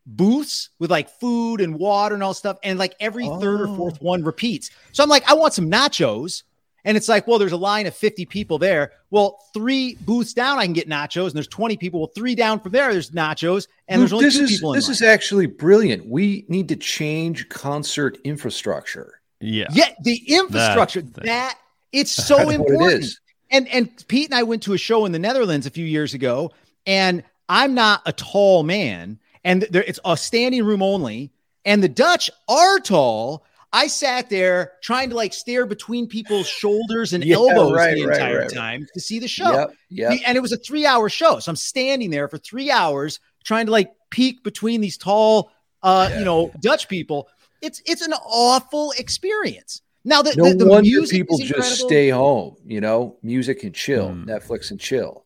booths 0.06 0.70
with 0.80 0.92
like 0.92 1.10
food 1.20 1.62
and 1.62 1.76
water 1.76 2.16
and 2.16 2.24
all 2.24 2.34
stuff, 2.34 2.58
and 2.64 2.78
like 2.78 2.96
every 3.00 3.28
third 3.40 3.62
or 3.62 3.68
Oh. 3.70 3.76
fourth 3.76 4.02
one 4.02 4.24
repeats. 4.24 4.70
So 4.92 5.04
I'm 5.04 5.10
like, 5.10 5.30
I 5.30 5.34
want 5.34 5.54
some 5.54 5.70
nachos. 5.72 6.44
And 6.88 6.96
it's 6.96 7.10
like, 7.10 7.28
well, 7.28 7.38
there's 7.38 7.52
a 7.52 7.58
line 7.58 7.86
of 7.86 7.94
50 7.94 8.26
people 8.28 8.58
there. 8.58 8.94
Well, 9.10 9.44
three 9.54 9.96
booths 10.06 10.32
down, 10.34 10.58
I 10.58 10.64
can 10.64 10.72
get 10.72 10.88
nachos, 10.88 11.26
and 11.26 11.34
there's 11.34 11.50
20 11.50 11.76
people. 11.76 12.00
Well, 12.00 12.12
three 12.16 12.34
down 12.34 12.62
from 12.62 12.72
there, 12.72 12.94
there's 12.94 13.12
nachos, 13.12 13.68
and 13.90 14.00
there's 14.00 14.14
only 14.14 14.24
this 14.24 14.38
two 14.38 14.46
is 14.46 14.52
people 14.52 14.72
in 14.72 14.78
this 14.78 14.86
line. 14.88 14.94
is 14.94 15.02
actually 15.02 15.48
brilliant. 15.48 16.08
We 16.08 16.46
need 16.48 16.70
to 16.70 16.78
change 16.78 17.50
concert 17.50 18.18
infrastructure. 18.24 19.20
Yeah. 19.42 19.68
Yeah, 19.74 19.90
the 20.02 20.16
infrastructure 20.28 21.02
That's 21.02 21.14
the 21.14 21.22
thing. 21.22 21.28
that 21.28 21.58
it's 21.92 22.12
so 22.28 22.38
That's 22.38 22.46
what 22.46 22.56
it 22.56 22.60
important. 22.62 23.04
is. 23.04 23.20
And 23.52 23.68
and 23.68 24.08
Pete 24.08 24.30
and 24.30 24.36
I 24.36 24.44
went 24.44 24.64
to 24.64 24.74
a 24.74 24.78
show 24.78 25.06
in 25.06 25.12
the 25.12 25.20
Netherlands 25.20 25.66
a 25.66 25.70
few 25.70 25.86
years 25.86 26.14
ago, 26.14 26.54
and 26.86 27.22
I'm 27.50 27.74
not 27.74 28.02
a 28.06 28.14
tall 28.14 28.64
man, 28.64 29.20
and 29.44 29.64
there 29.72 29.84
it's 29.86 30.00
a 30.06 30.16
standing 30.16 30.64
room 30.64 30.82
only, 30.82 31.32
and 31.66 31.84
the 31.84 31.90
Dutch 31.90 32.30
are 32.48 32.80
tall. 32.80 33.44
I 33.78 33.88
sat 33.88 34.30
there 34.30 34.74
trying 34.82 35.10
to 35.12 35.16
like 35.16 35.34
stare 35.34 35.66
between 35.66 36.08
people's 36.08 36.48
shoulders 36.48 37.14
and 37.14 37.24
Yeah, 37.26 37.36
elbows 37.36 37.74
right, 37.74 37.94
the 37.96 38.04
entire 38.04 38.40
right. 38.42 38.50
time 38.50 38.88
to 38.94 39.00
see 39.00 39.20
the 39.20 39.28
show. 39.28 39.52
Yep, 39.52 39.72
yep. 39.90 40.20
And 40.26 40.36
it 40.38 40.42
was 40.42 40.52
a 40.52 40.58
three 40.58 40.86
hour 40.86 41.10
show. 41.10 41.40
So 41.40 41.50
I'm 41.52 41.56
standing 41.56 42.10
there 42.10 42.28
for 42.28 42.38
three 42.38 42.72
hours 42.72 43.20
trying 43.44 43.68
to 43.68 43.72
like 43.72 43.92
peek 44.10 44.44
between 44.44 44.82
these 44.82 44.98
tall, 44.98 45.52
uh, 45.84 46.10
you 46.18 46.26
know, 46.26 46.52
Dutch 46.62 46.88
people. 46.88 47.28
It's 47.62 47.82
it's 47.86 48.02
an 48.02 48.14
awful 48.14 48.94
experience. 48.98 49.82
Now 50.04 50.22
the, 50.22 50.34
No 50.36 50.50
the, 50.50 50.56
the 50.56 50.68
wonder 50.68 51.02
people 51.10 51.38
just 51.38 51.82
stay 51.82 52.10
home. 52.10 52.56
You 52.66 52.82
know, 52.82 53.18
music 53.22 53.64
and 53.64 53.76
chill, 53.76 54.10
Hmm. 54.10 54.24
Netflix 54.30 54.72
and 54.72 54.80
chill. 54.80 55.26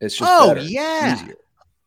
It's 0.00 0.16
just 0.16 0.30
Oh, 0.30 0.54
better, 0.54 0.66
yeah. 0.66 1.14
easier. 1.22 1.36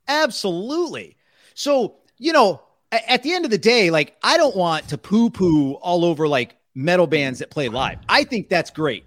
Absolutely. 0.07 1.17
So, 1.53 1.97
you 2.17 2.33
know, 2.33 2.61
at 2.91 3.23
the 3.23 3.33
end 3.33 3.45
of 3.45 3.51
the 3.51 3.57
day, 3.57 3.89
like 3.89 4.15
I 4.23 4.37
don't 4.37 4.55
want 4.55 4.89
to 4.89 4.97
poo 4.97 5.29
poo 5.29 5.73
all 5.75 6.05
over 6.05 6.27
like 6.27 6.55
metal 6.75 7.07
bands 7.07 7.39
that 7.39 7.49
play 7.49 7.69
live. 7.69 7.99
I 8.09 8.23
think 8.23 8.49
that's 8.49 8.71
great. 8.71 9.05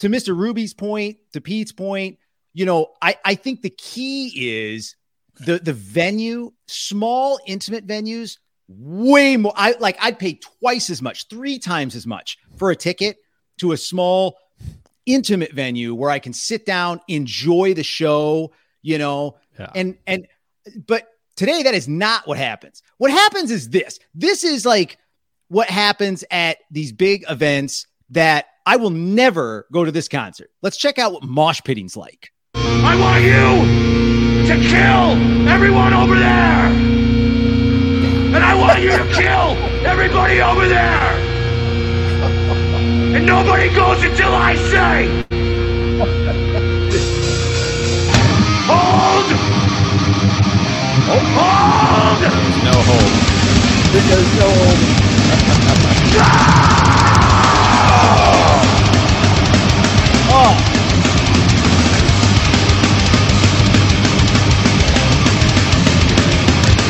To 0.00 0.08
Mr. 0.08 0.36
Ruby's 0.36 0.74
point, 0.74 1.18
to 1.32 1.40
Pete's 1.40 1.72
point, 1.72 2.18
you 2.52 2.66
know, 2.66 2.88
I, 3.00 3.16
I 3.24 3.34
think 3.34 3.62
the 3.62 3.70
key 3.70 4.32
is 4.72 4.96
the 5.40 5.58
the 5.58 5.72
venue, 5.72 6.52
small 6.66 7.38
intimate 7.46 7.86
venues, 7.86 8.38
way 8.68 9.36
more. 9.36 9.52
I 9.56 9.74
like 9.80 9.96
I'd 10.00 10.18
pay 10.18 10.34
twice 10.34 10.90
as 10.90 11.02
much, 11.02 11.28
three 11.28 11.58
times 11.58 11.96
as 11.96 12.06
much 12.06 12.38
for 12.56 12.70
a 12.70 12.76
ticket 12.76 13.16
to 13.58 13.72
a 13.72 13.76
small 13.76 14.36
intimate 15.06 15.52
venue 15.52 15.94
where 15.94 16.10
I 16.10 16.18
can 16.18 16.32
sit 16.32 16.64
down, 16.64 17.00
enjoy 17.08 17.74
the 17.74 17.82
show, 17.82 18.52
you 18.82 18.98
know, 18.98 19.36
Yeah. 19.58 19.70
and 19.74 19.96
and 20.06 20.26
but 20.86 21.08
today 21.36 21.62
that 21.62 21.74
is 21.74 21.88
not 21.88 22.26
what 22.26 22.38
happens. 22.38 22.82
What 22.98 23.10
happens 23.10 23.50
is 23.50 23.70
this. 23.70 23.98
This 24.14 24.44
is 24.44 24.64
like 24.64 24.98
what 25.48 25.68
happens 25.68 26.24
at 26.30 26.58
these 26.70 26.92
big 26.92 27.24
events 27.28 27.86
that 28.10 28.46
I 28.66 28.76
will 28.76 28.90
never 28.90 29.66
go 29.72 29.84
to 29.84 29.92
this 29.92 30.08
concert. 30.08 30.50
Let's 30.62 30.76
check 30.76 30.98
out 30.98 31.12
what 31.12 31.22
mosh 31.22 31.60
pitting's 31.64 31.96
like. 31.96 32.30
I 32.54 32.96
want 32.98 33.24
you 33.24 33.84
to 34.48 34.68
kill 34.68 35.48
everyone 35.48 35.92
over 35.92 36.14
there. 36.14 36.66
And 38.34 38.36
I 38.36 38.54
want 38.54 38.80
you 38.80 38.90
to 38.90 39.04
kill 39.14 39.56
everybody 39.86 40.40
over 40.40 40.66
there. 40.66 41.34
And 43.14 43.26
nobody 43.26 43.72
goes 43.74 44.02
until 44.02 44.34
I 44.34 44.56
say. 44.56 45.43
Hold! 51.06 52.20
There's 52.22 52.58
no 52.64 52.76
hope. 52.88 53.12
There's 53.92 54.30
no 54.40 55.54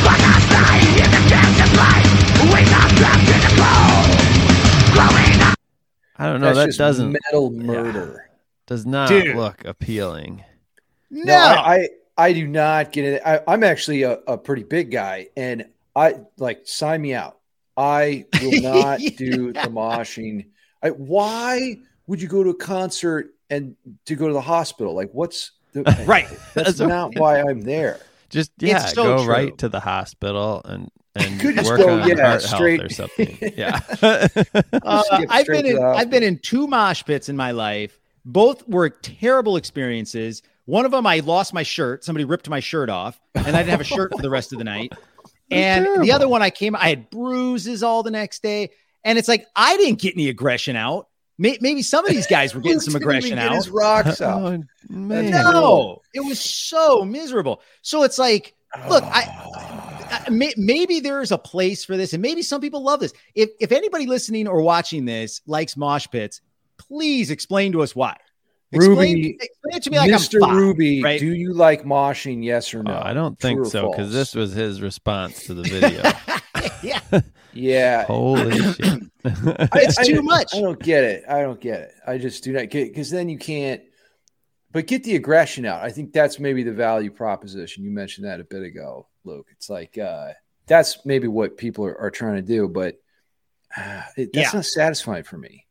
Like 0.05 0.21
a 0.21 0.37
slide 0.47 0.97
in 1.03 1.09
the 1.15 1.23
dance 1.29 1.59
of 1.65 1.71
life. 1.73 2.09
Wake 2.53 2.71
up 2.77 2.91
back 3.01 3.19
to 3.25 3.35
the 3.45 3.51
bone. 3.57 4.09
Growing 4.93 5.41
up. 5.41 5.57
I 6.17 6.27
don't 6.27 6.41
know. 6.41 6.47
That's 6.47 6.57
that 6.59 6.65
just 6.67 6.77
doesn't 6.77 7.11
metal 7.13 7.49
murder. 7.49 8.29
does 8.67 8.85
not 8.85 9.09
Dude. 9.09 9.35
look 9.35 9.65
appealing. 9.65 10.43
No, 11.09 11.23
No, 11.23 11.33
I, 11.35 11.73
I 11.75 11.89
I 12.17 12.33
do 12.33 12.47
not 12.47 12.91
get 12.91 13.05
it. 13.05 13.21
I, 13.25 13.41
I'm 13.47 13.63
actually 13.63 14.03
a, 14.03 14.19
a 14.27 14.37
pretty 14.37 14.63
big 14.63 14.91
guy, 14.91 15.27
and 15.35 15.65
I 15.95 16.15
like 16.37 16.61
sign 16.67 17.01
me 17.01 17.13
out. 17.13 17.39
I 17.77 18.25
will 18.41 18.61
not 18.61 18.99
do 19.17 19.51
the 19.53 19.69
moshing. 19.69 20.47
I, 20.81 20.89
why 20.91 21.77
would 22.07 22.21
you 22.21 22.27
go 22.27 22.43
to 22.43 22.51
a 22.51 22.55
concert 22.55 23.33
and 23.49 23.75
to 24.05 24.15
go 24.15 24.27
to 24.27 24.33
the 24.33 24.41
hospital? 24.41 24.93
Like, 24.93 25.09
what's 25.11 25.51
the 25.73 25.83
right. 26.07 26.27
That's 26.53 26.77
That's 26.77 26.79
not 26.79 27.17
why 27.19 27.41
I'm 27.41 27.61
there. 27.61 27.99
Just 28.29 28.51
yeah, 28.57 28.79
so 28.85 29.03
go 29.03 29.23
true. 29.23 29.33
right 29.33 29.57
to 29.59 29.69
the 29.69 29.79
hospital 29.79 30.61
and 30.65 30.89
and 31.17 31.39
Could 31.39 31.55
just 31.55 31.69
work 31.69 31.79
go, 31.79 32.01
on 32.01 32.07
yeah, 32.09 32.27
heart 32.27 32.41
straight- 32.41 32.79
health 32.81 32.91
or 32.91 32.93
something. 32.93 33.37
Yeah. 33.55 33.79
Uh, 34.01 34.27
I've 35.29 35.45
been 35.45 35.65
in 35.65 35.81
I've 35.81 36.09
been 36.09 36.23
in 36.23 36.39
two 36.39 36.67
mosh 36.67 37.03
pits 37.05 37.29
in 37.29 37.37
my 37.37 37.51
life. 37.51 37.99
Both 38.25 38.67
were 38.67 38.89
terrible 38.89 39.55
experiences. 39.55 40.41
One 40.65 40.85
of 40.85 40.91
them, 40.91 41.05
I 41.05 41.19
lost 41.19 41.53
my 41.53 41.63
shirt. 41.63 42.03
Somebody 42.03 42.25
ripped 42.25 42.49
my 42.49 42.59
shirt 42.59 42.89
off, 42.89 43.19
and 43.35 43.47
I 43.47 43.59
didn't 43.59 43.69
have 43.69 43.81
a 43.81 43.85
shirt 43.85 44.11
for 44.15 44.21
the 44.21 44.29
rest 44.29 44.51
of 44.51 44.57
the 44.57 44.65
night. 44.65 44.93
And 45.51 46.01
the 46.01 46.11
other 46.11 46.27
one, 46.27 46.41
I 46.41 46.49
came, 46.49 46.75
I 46.75 46.89
had 46.89 47.11
bruises 47.11 47.83
all 47.83 48.01
the 48.01 48.09
next 48.09 48.41
day, 48.41 48.71
and 49.03 49.19
it's 49.19 49.27
like 49.27 49.45
I 49.55 49.77
didn't 49.77 49.99
get 50.01 50.15
any 50.15 50.27
aggression 50.27 50.75
out. 50.75 51.07
Maybe 51.37 51.81
some 51.81 52.05
of 52.05 52.11
these 52.11 52.27
guys 52.27 52.55
were 52.55 52.61
getting 52.61 52.79
some 52.81 52.95
aggression 52.95 53.37
out. 53.37 53.53
His 53.53 53.69
rocks 53.69 54.21
oh, 54.21 54.25
out. 54.25 54.41
oh, 54.41 54.63
man. 54.89 55.31
No, 55.31 56.01
it 56.13 56.21
was 56.21 56.41
so 56.41 57.03
miserable. 57.03 57.61
So 57.83 58.03
it's 58.03 58.17
like, 58.17 58.55
look, 58.89 59.03
I, 59.03 60.25
I 60.25 60.29
may, 60.29 60.53
maybe 60.57 60.99
there 60.99 61.21
is 61.21 61.31
a 61.31 61.37
place 61.37 61.85
for 61.85 61.95
this, 61.97 62.13
and 62.13 62.21
maybe 62.21 62.41
some 62.41 62.59
people 62.61 62.81
love 62.81 62.99
this. 62.99 63.13
If 63.35 63.51
if 63.59 63.71
anybody 63.71 64.07
listening 64.07 64.47
or 64.47 64.61
watching 64.61 65.05
this 65.05 65.41
likes 65.45 65.77
mosh 65.77 66.07
pits, 66.09 66.41
please 66.77 67.29
explain 67.29 67.71
to 67.73 67.83
us 67.83 67.95
why. 67.95 68.17
Explain, 68.71 69.15
Ruby, 69.17 69.37
explain 69.39 69.75
it 69.77 69.83
to 69.83 69.89
me 69.91 69.97
like 69.97 70.11
Mr. 70.11 70.35
I'm 70.35 70.49
five, 70.49 70.57
Ruby, 70.57 71.03
right? 71.03 71.19
do 71.19 71.27
you 71.33 71.53
like 71.53 71.83
moshing? 71.83 72.43
Yes 72.43 72.73
or 72.73 72.83
no? 72.83 72.93
Oh, 72.93 73.01
I 73.03 73.13
don't 73.13 73.39
True 73.39 73.49
think 73.49 73.65
so 73.67 73.89
because 73.91 74.11
this 74.11 74.33
was 74.35 74.53
his 74.53 74.81
response 74.81 75.45
to 75.45 75.53
the 75.53 75.63
video. 75.63 76.01
yeah, 76.83 77.21
Yeah, 77.53 78.03
Holy 78.05 78.57
shit! 78.73 79.03
It's 79.23 80.07
too 80.07 80.21
much. 80.23 80.53
I 80.53 80.61
don't 80.61 80.79
get 80.81 81.03
it. 81.03 81.23
I 81.29 81.41
don't 81.41 81.61
get 81.61 81.81
it. 81.81 81.91
I 82.05 82.17
just 82.17 82.43
do 82.43 82.51
not 82.53 82.69
get 82.69 82.89
because 82.89 83.09
then 83.09 83.29
you 83.29 83.37
can't. 83.37 83.81
But 84.71 84.87
get 84.87 85.05
the 85.05 85.15
aggression 85.15 85.65
out. 85.65 85.81
I 85.81 85.89
think 85.89 86.11
that's 86.11 86.37
maybe 86.37 86.61
the 86.63 86.73
value 86.73 87.09
proposition. 87.11 87.85
You 87.85 87.91
mentioned 87.91 88.27
that 88.27 88.41
a 88.41 88.43
bit 88.43 88.61
ago, 88.63 89.07
Luke. 89.23 89.47
It's 89.51 89.69
like 89.69 89.97
uh, 89.97 90.33
that's 90.67 91.05
maybe 91.05 91.29
what 91.29 91.55
people 91.55 91.85
are, 91.85 91.97
are 91.97 92.11
trying 92.11 92.35
to 92.35 92.41
do, 92.41 92.67
but 92.67 92.99
uh, 93.77 94.01
it, 94.17 94.33
that's 94.33 94.53
Yeah. 94.53 94.57
not 94.57 94.65
satisfying 94.65 95.23
for 95.23 95.37
me. 95.37 95.64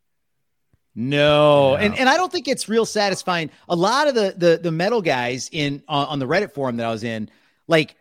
No, 0.96 1.72
Yeah. 1.72 1.84
and 1.86 1.98
and 1.98 2.08
I 2.08 2.16
don't 2.16 2.30
think 2.30 2.46
it's 2.48 2.68
real 2.68 2.86
satisfying. 2.86 3.50
A 3.68 3.76
lot 3.76 4.06
of 4.08 4.14
the 4.14 4.34
the 4.36 4.58
the 4.62 4.70
metal 4.72 5.02
guys 5.02 5.48
in 5.52 5.82
on, 5.88 6.06
on 6.06 6.18
the 6.18 6.26
Reddit 6.26 6.52
forum 6.52 6.76
that 6.76 6.86
I 6.86 6.90
was 6.90 7.02
in, 7.04 7.28
like, 7.66 7.96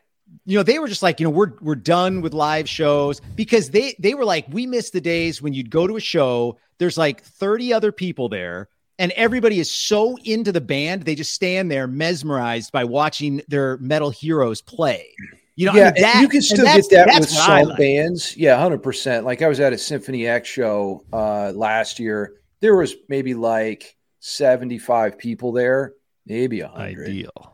you 0.45 0.57
know, 0.57 0.63
they 0.63 0.77
were 0.79 0.87
just 0.87 1.01
like, 1.03 1.19
you 1.19 1.23
know, 1.25 1.31
we're 1.31 1.53
we're 1.61 1.75
done 1.75 2.21
with 2.21 2.33
live 2.33 2.69
shows 2.69 3.19
because 3.35 3.71
they 3.71 3.95
they 3.99 4.13
were 4.13 4.25
like, 4.25 4.45
we 4.49 4.67
miss 4.67 4.91
the 4.91 5.01
days 5.01 5.41
when 5.41 5.53
you'd 5.53 5.69
go 5.71 5.87
to 5.87 5.95
a 5.95 5.99
show, 5.99 6.57
there's 6.77 6.97
like 6.97 7.23
30 7.23 7.73
other 7.73 7.91
people 7.91 8.29
there, 8.29 8.69
and 8.99 9.11
everybody 9.13 9.59
is 9.59 9.71
so 9.71 10.15
into 10.23 10.51
the 10.51 10.61
band, 10.61 11.03
they 11.03 11.15
just 11.15 11.31
stand 11.31 11.71
there 11.71 11.87
mesmerized 11.87 12.71
by 12.71 12.83
watching 12.83 13.41
their 13.47 13.77
metal 13.77 14.11
heroes 14.11 14.61
play. 14.61 15.07
You 15.55 15.67
know, 15.67 15.73
yeah, 15.73 15.89
I 15.89 15.91
mean, 15.93 16.01
that- 16.03 16.21
you 16.21 16.27
can 16.27 16.41
still 16.41 16.65
get 16.65 16.83
that 16.91 17.07
with 17.19 17.29
some 17.29 17.69
like. 17.69 17.77
bands. 17.77 18.35
Yeah, 18.37 18.57
hundred 18.57 18.83
percent. 18.83 19.25
Like 19.25 19.41
I 19.41 19.47
was 19.47 19.59
at 19.59 19.71
a 19.73 19.77
Symphony 19.77 20.27
X 20.27 20.47
show 20.47 21.03
uh, 21.11 21.51
last 21.55 21.99
year. 21.99 22.33
There 22.63 22.75
was 22.77 22.95
maybe 23.09 23.33
like 23.33 23.97
seventy-five 24.19 25.17
people 25.17 25.51
there, 25.51 25.93
maybe 26.25 26.61
a 26.61 26.69
hundred. 26.69 27.09
Ideal. 27.09 27.49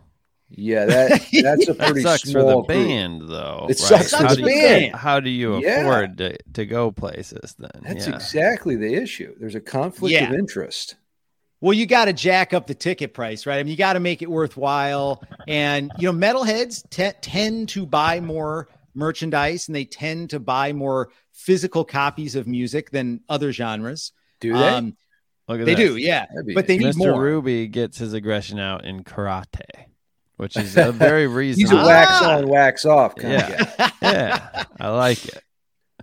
Yeah, 0.52 0.86
that 0.86 1.10
that's 1.44 1.68
a 1.68 1.74
That 1.74 1.88
pretty 1.88 2.02
sucks 2.02 2.22
for 2.24 2.28
small 2.42 2.48
the 2.48 2.56
group. 2.56 2.68
band, 2.68 3.22
though. 3.28 3.66
It 3.70 3.78
sucks 3.80 4.12
for 4.12 4.24
how 4.26 4.36
the 4.36 4.42
do 4.44 4.50
you- 4.52 4.92
How 4.96 5.20
do 5.20 5.30
you 5.30 5.58
Yeah. 5.62 5.82
afford 5.82 6.18
to, 6.20 6.38
to 6.54 6.66
go 6.66 6.92
places 6.92 7.56
then? 7.60 7.70
That's 7.84 8.08
yeah. 8.08 8.16
exactly 8.16 8.76
the 8.76 8.94
issue. 8.94 9.36
There's 9.40 9.56
a 9.56 9.60
conflict 9.62 10.14
Yeah. 10.14 10.30
of 10.30 10.36
interest. 10.36 10.96
Well, 11.62 11.74
you 11.74 11.86
got 11.88 12.06
to 12.06 12.14
jack 12.14 12.54
up 12.54 12.68
the 12.68 12.74
ticket 12.76 13.14
price, 13.14 13.46
right? 13.46 13.58
I 13.60 13.64
mean, 13.64 13.72
you 13.72 13.78
got 13.78 13.94
to 13.94 14.00
make 14.00 14.22
it 14.22 14.30
worthwhile. 14.32 15.22
And, 15.48 15.92
you 16.00 16.12
know, 16.12 16.18
metalheads 16.18 16.88
te- 16.90 17.18
tend 17.22 17.70
to 17.70 17.86
buy 17.86 18.22
more 18.22 18.70
merchandise 18.96 19.68
and 19.68 19.76
they 19.76 19.86
tend 19.86 20.30
to 20.30 20.40
buy 20.40 20.72
more 20.72 21.10
physical 21.34 21.84
copies 21.84 22.36
of 22.36 22.48
music 22.48 22.92
than 22.92 23.22
other 23.28 23.52
genres. 23.52 24.14
Do 24.40 24.54
they? 24.54 24.68
Um, 24.70 24.96
Look 25.48 25.62
at 25.62 25.66
They 25.66 25.74
this. 25.74 25.90
do, 25.90 25.98
yeah. 25.98 26.28
But 26.54 26.68
they 26.68 26.78
need 26.78 26.94
Mr. 26.94 26.98
more. 26.98 27.20
Ruby 27.22 27.68
gets 27.68 27.98
his 27.98 28.14
aggression 28.14 28.60
out 28.60 28.86
in 28.86 29.04
karate, 29.04 29.64
which 30.38 30.56
is 30.56 30.78
a 30.78 30.92
very 30.94 31.26
He's 31.58 31.72
a 31.72 31.76
wax 31.76 32.12
Ah. 32.14 32.38
on, 32.38 32.48
wax 32.48 32.86
off 32.86 33.16
kind 33.16 33.34
Yeah. 33.34 33.62
of 33.64 33.78
guy. 33.78 33.92
yeah, 34.04 34.64
I 34.80 34.90
like 34.90 35.26
it. 35.26 35.44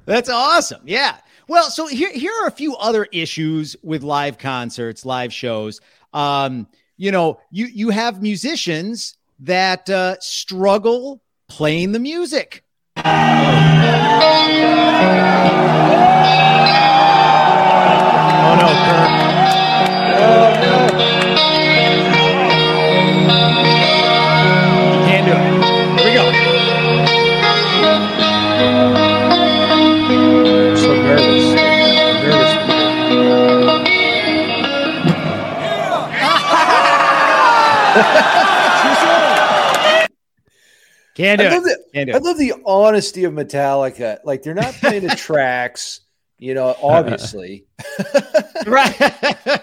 That's 0.05 0.28
awesome. 0.28 0.83
Yeah. 0.85 1.16
Well, 1.49 1.71
so 1.71 1.87
here 1.87 2.11
here 2.12 2.33
are 2.43 2.49
a 2.49 2.52
few 2.52 2.75
other 2.75 3.05
issues 3.12 3.76
with 3.85 4.02
live 4.02 4.37
concerts, 4.37 5.07
live 5.07 5.33
shows. 5.33 5.81
Um, 6.12 6.66
you 6.97 7.12
know, 7.12 7.38
you 7.52 7.66
you 7.66 7.90
have 7.90 8.21
musicians 8.21 9.16
that 9.40 9.88
uh, 9.88 10.16
struggle 10.19 11.23
playing 11.49 11.93
the 11.93 12.00
music. 12.00 12.64
Oh 12.97 13.02
no, 18.66 18.75
Kirk. 18.87 19.11
Can't 25.06 25.26
do 25.26 25.32
it. 25.32 26.00
Here 26.00 26.08
we 26.08 26.14
go. 26.14 26.25
I'm 30.58 30.76
so 30.76 30.94
nervous. 30.94 31.46
I'm 31.58 32.23
nervous. 32.25 32.52
Can't 41.14 41.40
do 41.40 41.46
I 41.46 41.50
love, 41.50 41.66
it. 41.66 41.78
the, 41.78 41.85
Can't 41.94 42.11
do 42.11 42.14
I 42.14 42.18
love 42.18 42.38
the 42.38 42.54
honesty 42.66 43.25
of 43.25 43.32
Metallica. 43.32 44.18
Like 44.25 44.42
they're 44.42 44.54
not 44.54 44.75
playing 44.75 45.06
the 45.06 45.16
tracks, 45.16 46.00
you 46.38 46.55
know, 46.55 46.75
obviously. 46.83 47.66
right. 48.66 49.00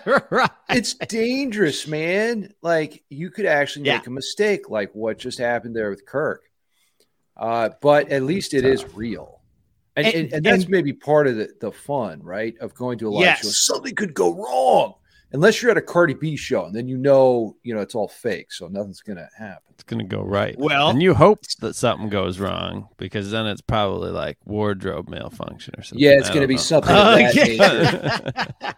right. 0.32 0.50
it's 0.70 0.94
dangerous, 0.96 1.88
man. 1.88 2.54
Like 2.62 3.04
you 3.10 3.30
could 3.30 3.46
actually 3.46 3.86
Yeah. 3.88 3.98
make 3.98 4.08
a 4.08 4.12
mistake, 4.12 4.70
like 4.70 4.94
what 4.94 5.18
just 5.20 5.38
happened 5.40 5.76
there 5.76 5.90
with 5.90 6.06
Kirk. 6.06 6.44
Uh, 7.36 7.70
but 7.82 8.10
at 8.10 8.24
least 8.24 8.54
it 8.54 8.66
is 8.66 8.86
real. 8.94 9.42
And, 9.96 10.06
And- 10.08 10.16
and, 10.16 10.34
and 10.34 10.46
that's 10.46 10.68
maybe 10.68 10.94
part 10.94 11.28
of 11.28 11.36
the, 11.36 11.50
the 11.60 11.72
fun, 11.72 12.22
right? 12.24 12.56
Of 12.60 12.74
going 12.76 12.98
to 13.00 13.10
a 13.10 13.12
live 13.12 13.22
Yes. 13.22 13.42
show. 13.44 13.50
Something 13.50 13.96
could 13.96 14.14
go 14.14 14.34
wrong. 14.36 14.96
Unless 15.34 15.62
you're 15.62 15.72
at 15.72 15.78
a 15.78 15.82
Cardi 15.82 16.14
B 16.14 16.36
show, 16.36 16.66
and 16.66 16.76
then 16.76 16.88
you 16.88 16.98
know, 16.98 17.56
you 17.64 17.74
know, 17.74 17.82
it's 17.82 17.96
all 17.96 18.08
fake, 18.08 18.52
so 18.52 18.68
nothing's 18.68 19.02
gonna 19.02 19.28
happen. 19.38 19.64
It's 19.72 19.84
gonna 19.84 20.04
go 20.04 20.22
right. 20.22 20.56
Well- 20.60 20.90
and 20.90 21.02
you 21.02 21.14
hope 21.16 21.46
that 21.60 21.76
something 21.76 22.10
goes 22.10 22.40
wrong 22.40 22.88
because 22.98 23.32
then 23.32 23.48
it's 23.48 23.62
probably 23.62 24.12
like 24.12 24.38
wardrobe 24.46 25.10
malfunction 25.10 25.74
or 25.78 25.82
something. 25.84 26.04
Yeah, 26.04 26.20
it's 26.20 26.30
I 26.30 26.34
gonna 26.36 26.48
be 26.48 26.56
know. 26.56 26.62
something 26.62 26.92
Oh, 26.96 27.16
that 27.16 27.36
yeah. 27.36 28.52
Because 28.62 28.76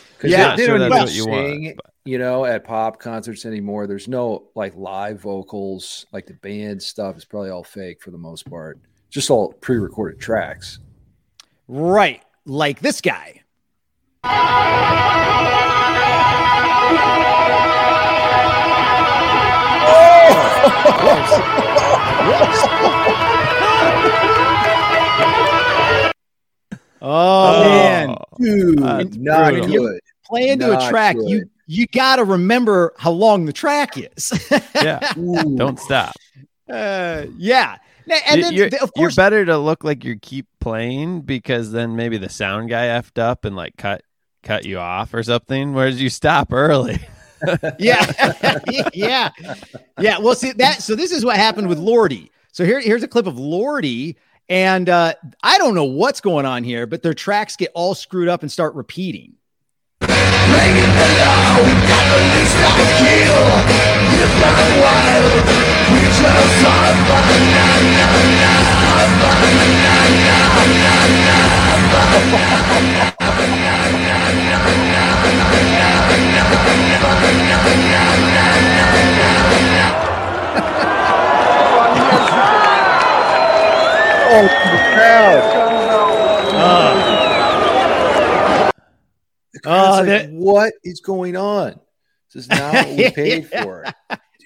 Yeah, 0.30 0.50
they, 0.56 0.62
they 0.62 0.66
sure 0.66 0.78
don't 0.78 0.90
that's 0.90 1.16
even 1.16 1.30
what 1.30 1.36
you 1.36 1.42
sing, 1.52 1.64
want, 1.64 1.76
but- 1.76 1.92
you 2.04 2.18
know, 2.18 2.44
at 2.46 2.64
pop 2.64 2.98
concerts 2.98 3.44
anymore. 3.44 3.86
There's 3.86 4.08
no 4.08 4.48
like 4.54 4.74
live 4.76 5.20
vocals, 5.20 6.06
like 6.12 6.26
the 6.26 6.34
band 6.34 6.82
stuff 6.82 7.16
is 7.18 7.24
probably 7.24 7.50
all 7.50 7.64
fake 7.64 8.00
for 8.02 8.10
the 8.10 8.16
most 8.18 8.48
part. 8.48 8.78
Just 9.10 9.30
all 9.30 9.52
pre-recorded 9.54 10.18
tracks. 10.20 10.78
Right. 11.66 12.22
Like 12.46 12.80
this 12.80 13.00
guy. 13.02 13.42
Oh, 27.00 27.60
man. 27.64 28.16
Dude, 28.40 28.78
That's 28.80 29.16
not 29.16 29.52
brutal. 29.52 29.68
good. 29.70 30.00
Play 30.26 30.48
into 30.50 30.66
Not 30.68 30.82
a 30.86 30.90
track. 30.90 31.16
good. 31.16 31.28
You 31.28 31.50
you 31.70 31.86
got 31.88 32.16
to 32.16 32.24
remember 32.24 32.94
how 32.96 33.10
long 33.10 33.44
the 33.44 33.52
track 33.52 33.98
is. 33.98 34.32
yeah, 34.74 35.12
Ooh. 35.18 35.56
don't 35.56 35.78
stop. 35.78 36.14
uh, 36.70 37.26
yeah. 37.36 37.76
Na- 38.06 38.16
And 38.26 38.42
then, 38.42 38.54
you're, 38.54 38.70
th- 38.70 38.80
of 38.80 38.90
you're 38.96 39.10
better 39.12 39.44
to 39.44 39.58
look 39.58 39.84
like 39.84 40.02
you 40.02 40.18
keep 40.18 40.46
playing 40.60 41.20
because 41.22 41.70
then 41.72 41.94
maybe 41.94 42.16
the 42.16 42.30
sound 42.30 42.70
guy 42.70 42.86
effed 42.86 43.18
up 43.18 43.44
and 43.44 43.54
like 43.54 43.76
cut 43.76 44.02
cut 44.42 44.64
you 44.64 44.78
off 44.78 45.14
or 45.14 45.22
something. 45.22 45.74
Where 45.74 45.90
did 45.90 46.00
you 46.00 46.10
stop 46.10 46.52
early. 46.52 46.98
yeah, 47.78 48.58
yeah, 48.94 49.30
yeah. 50.00 50.18
Well, 50.18 50.34
see 50.34 50.52
that. 50.52 50.82
So 50.82 50.94
this 50.94 51.12
is 51.12 51.24
what 51.24 51.36
happened 51.36 51.68
with 51.68 51.78
Lordi. 51.78 52.30
So 52.52 52.64
here, 52.64 52.80
here's 52.80 53.02
a 53.02 53.08
clip 53.08 53.26
of 53.26 53.36
Lordi, 53.36 54.16
and 54.48 54.88
uh, 54.88 55.14
I 55.42 55.58
don't 55.58 55.74
know 55.74 55.84
what's 55.84 56.20
going 56.20 56.46
on 56.46 56.64
here, 56.64 56.86
but 56.86 57.02
their 57.02 57.14
tracks 57.14 57.54
get 57.56 57.70
all 57.74 57.94
screwed 57.94 58.28
up 58.28 58.42
and 58.42 58.50
start 58.50 58.74
repeating. 58.74 59.34
The 84.42 84.48
crowd. 84.94 85.42
The 89.52 89.60
crowd's 89.60 89.98
Oh, 89.98 90.00
like, 90.00 90.06
that- 90.06 90.30
what 90.30 90.72
is 90.84 91.00
going 91.00 91.36
on? 91.36 91.80
This 92.32 92.44
is 92.44 92.48
not 92.50 92.74
what 92.86 92.96
we 92.96 93.10
paid 93.10 93.48
for. 93.62 93.84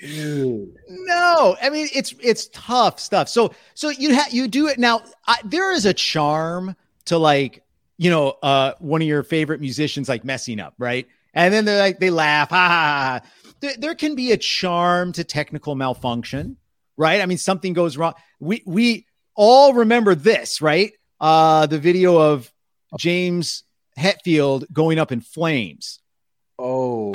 Dude. 0.01 0.75
No, 0.89 1.57
I 1.61 1.69
mean 1.71 1.89
it's 1.95 2.15
it's 2.21 2.49
tough 2.53 2.99
stuff. 3.01 3.29
So 3.29 3.53
so 3.75 3.91
you 3.91 4.15
ha- 4.15 4.29
you 4.31 4.49
do 4.49 4.69
it 4.69 4.79
now. 4.79 5.03
I, 5.27 5.37
there 5.45 5.73
is 5.73 5.85
a 5.87 5.93
charm 5.95 6.75
to 7.07 7.19
like 7.19 7.63
you 7.99 8.11
know 8.11 8.31
uh 8.43 8.73
one 8.79 9.01
of 9.03 9.07
your 9.09 9.23
favorite 9.23 9.61
musicians 9.61 10.09
like 10.09 10.25
messing 10.25 10.59
up, 10.61 10.75
right? 10.79 11.07
And 11.35 11.53
then 11.55 11.65
they 11.65 11.79
like 11.79 11.99
they 12.01 12.11
laugh, 12.11 12.51
ha 12.51 12.69
ha. 12.69 13.21
ha. 13.23 13.29
There, 13.61 13.75
there 13.79 13.95
can 13.95 14.15
be 14.17 14.33
a 14.33 14.37
charm 14.37 15.13
to 15.13 15.23
technical 15.25 15.75
malfunction, 15.77 16.57
right? 16.97 17.21
I 17.21 17.27
mean 17.27 17.39
something 17.39 17.73
goes 17.73 17.97
wrong. 17.97 18.15
We 18.41 18.63
we 18.67 19.07
all 19.35 19.75
remember 19.75 20.15
this, 20.15 20.61
right? 20.61 20.93
Uh 21.21 21.67
the 21.67 21.79
video 21.79 22.19
of 22.19 22.51
James 22.99 23.65
Hetfield 23.99 24.65
going 24.73 24.99
up 24.99 25.13
in 25.13 25.21
flames. 25.21 25.99
Oh. 26.59 27.13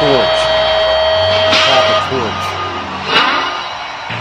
torch. 0.00 0.38
Torch. 2.08 2.46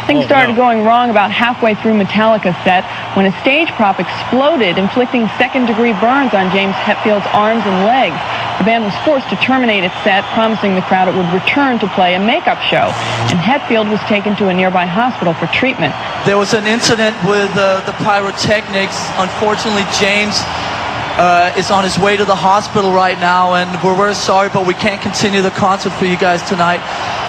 Things 0.08 0.24
Oh, 0.24 0.28
started 0.28 0.54
no. 0.54 0.58
going 0.58 0.84
wrong 0.84 1.10
about 1.10 1.32
halfway 1.32 1.76
through 1.76 1.94
Metallica's 2.02 2.56
set 2.64 2.84
when 3.18 3.26
a 3.26 3.42
stage 3.42 3.68
prop 3.74 4.00
exploded, 4.00 4.78
inflicting 4.78 5.26
second-degree 5.42 5.94
burns 5.98 6.38
on 6.38 6.54
James 6.54 6.78
Hetfield's 6.86 7.26
arms 7.34 7.66
and 7.66 7.82
legs. 7.82 8.14
The 8.62 8.64
band 8.64 8.86
was 8.86 8.94
forced 9.02 9.28
to 9.34 9.36
terminate 9.38 9.84
its 9.84 9.98
set, 10.06 10.24
promising 10.38 10.76
the 10.76 10.86
crowd 10.86 11.10
it 11.10 11.18
would 11.18 11.34
return 11.34 11.80
to 11.80 11.88
play 11.98 12.14
a 12.14 12.20
makeup 12.20 12.62
show. 12.62 12.94
And 13.34 13.42
Hetfield 13.42 13.90
was 13.90 14.00
taken 14.02 14.36
to 14.38 14.50
a 14.50 14.54
nearby 14.54 14.86
hospital 14.86 15.34
for 15.34 15.48
treatment. 15.48 15.98
There 16.30 16.38
was 16.38 16.54
an 16.54 16.68
incident 16.68 17.18
with 17.26 17.50
uh, 17.58 17.82
the 17.90 17.94
pyrotechnics. 18.06 19.10
Unfortunately, 19.18 19.86
James 19.98 20.38
uh, 21.18 21.52
is 21.58 21.72
on 21.72 21.84
his 21.84 21.98
way 21.98 22.18
to 22.18 22.26
the 22.26 22.38
hospital 22.38 22.94
right 22.94 23.18
now, 23.18 23.56
and 23.56 23.68
we're 23.84 23.98
very 23.98 24.14
sorry, 24.14 24.50
but 24.54 24.68
we 24.68 24.76
can't 24.76 25.02
continue 25.02 25.42
the 25.42 25.50
concert 25.50 25.90
for 25.90 26.06
you 26.06 26.18
guys 26.18 26.48
tonight. 26.48 27.27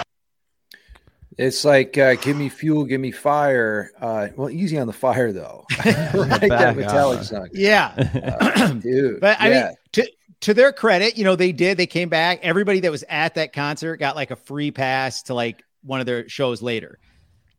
It's 1.38 1.64
like, 1.64 1.96
uh, 1.96 2.16
give 2.16 2.37
me 2.37 2.48
fuel, 2.48 2.85
give 2.85 3.01
me 3.01 3.12
fire. 3.12 3.92
Uh, 4.01 4.27
well, 4.35 4.51
easy 4.51 4.77
on 4.77 4.88
the 4.88 4.92
fire, 4.92 5.33
though. 5.33 5.64
right? 5.85 6.40
That 6.48 6.77
metallic 6.77 7.22
song. 7.22 7.48
Yeah. 7.53 7.92
Uh, 7.96 8.72
dude. 8.72 9.20
But 9.20 9.40
I 9.40 9.48
yeah. 9.48 9.66
mean, 9.66 9.74
to 9.92 10.11
to 10.40 10.55
their 10.55 10.72
credit, 10.72 11.16
you 11.16 11.22
know, 11.24 11.37
they 11.37 11.53
did. 11.53 11.79
They 11.79 11.87
came 11.87 12.09
back. 12.09 12.40
Everybody 12.42 12.81
that 12.81 12.90
was 12.90 13.05
at 13.09 13.37
that 13.37 13.53
concert 13.53 13.98
got 13.98 14.16
like 14.16 14.33
a 14.33 14.37
free 14.37 14.72
pass 14.72 15.22
to 15.24 15.35
like 15.35 15.62
one 15.83 16.01
of 16.01 16.07
their 16.07 16.29
shows 16.29 16.61
later. 16.61 16.98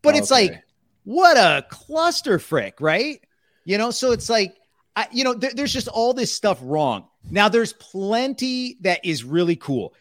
But 0.01 0.15
it's 0.15 0.31
like, 0.31 0.61
what 1.03 1.37
a 1.37 1.65
cluster 1.69 2.37
frick, 2.39 2.79
right? 2.79 3.21
You 3.65 3.77
know, 3.77 3.91
so 3.91 4.11
it's 4.11 4.29
like, 4.29 4.55
I, 4.95 5.07
you 5.11 5.23
know, 5.23 5.33
there- 5.33 5.51
there's 5.53 5.73
just 5.73 5.87
all 5.87 6.13
this 6.13 6.33
stuff 6.33 6.59
wrong. 6.61 7.07
Now, 7.29 7.49
there's 7.49 7.73
plenty 7.73 8.77
that 8.81 9.03
is 9.03 9.23
really 9.23 9.55
cool. 9.57 9.93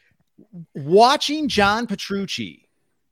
Watching 0.75 1.49
John 1.49 1.87
Petrucci 1.87 2.67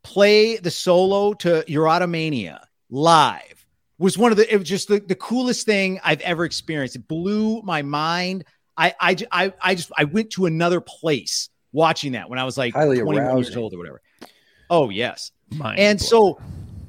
play 0.06 0.56
the 0.56 0.70
solo 0.70 1.32
to 1.34 1.64
Erotomania 1.68 2.60
live 2.90 3.66
was 3.98 4.16
one 4.16 4.30
of 4.30 4.36
the 4.38 4.52
it 4.52 4.58
was 4.58 4.68
just 4.68 4.88
the, 4.88 5.00
the 5.00 5.14
coolest 5.14 5.66
thing 5.66 5.98
I've 6.04 6.20
ever 6.20 6.44
experienced. 6.44 6.96
It 6.96 7.08
blew 7.08 7.62
my 7.62 7.82
mind. 7.82 8.44
I 8.76 8.94
I 9.00 9.14
j- 9.14 9.26
I, 9.32 9.52
I 9.60 9.74
just 9.74 9.90
I 9.96 10.04
went 10.04 10.30
to 10.32 10.46
another 10.46 10.80
place 10.80 11.48
watching 11.72 12.12
that 12.12 12.28
when 12.30 12.38
I 12.38 12.44
was 12.44 12.56
like 12.56 12.74
Highly 12.74 13.00
21 13.00 13.36
years 13.38 13.56
old 13.56 13.74
or 13.74 13.78
whatever. 13.78 14.00
Oh 14.70 14.90
yes. 14.90 15.32
Mind 15.50 15.78
And 15.78 15.98
blowing. 15.98 16.08
so 16.08 16.40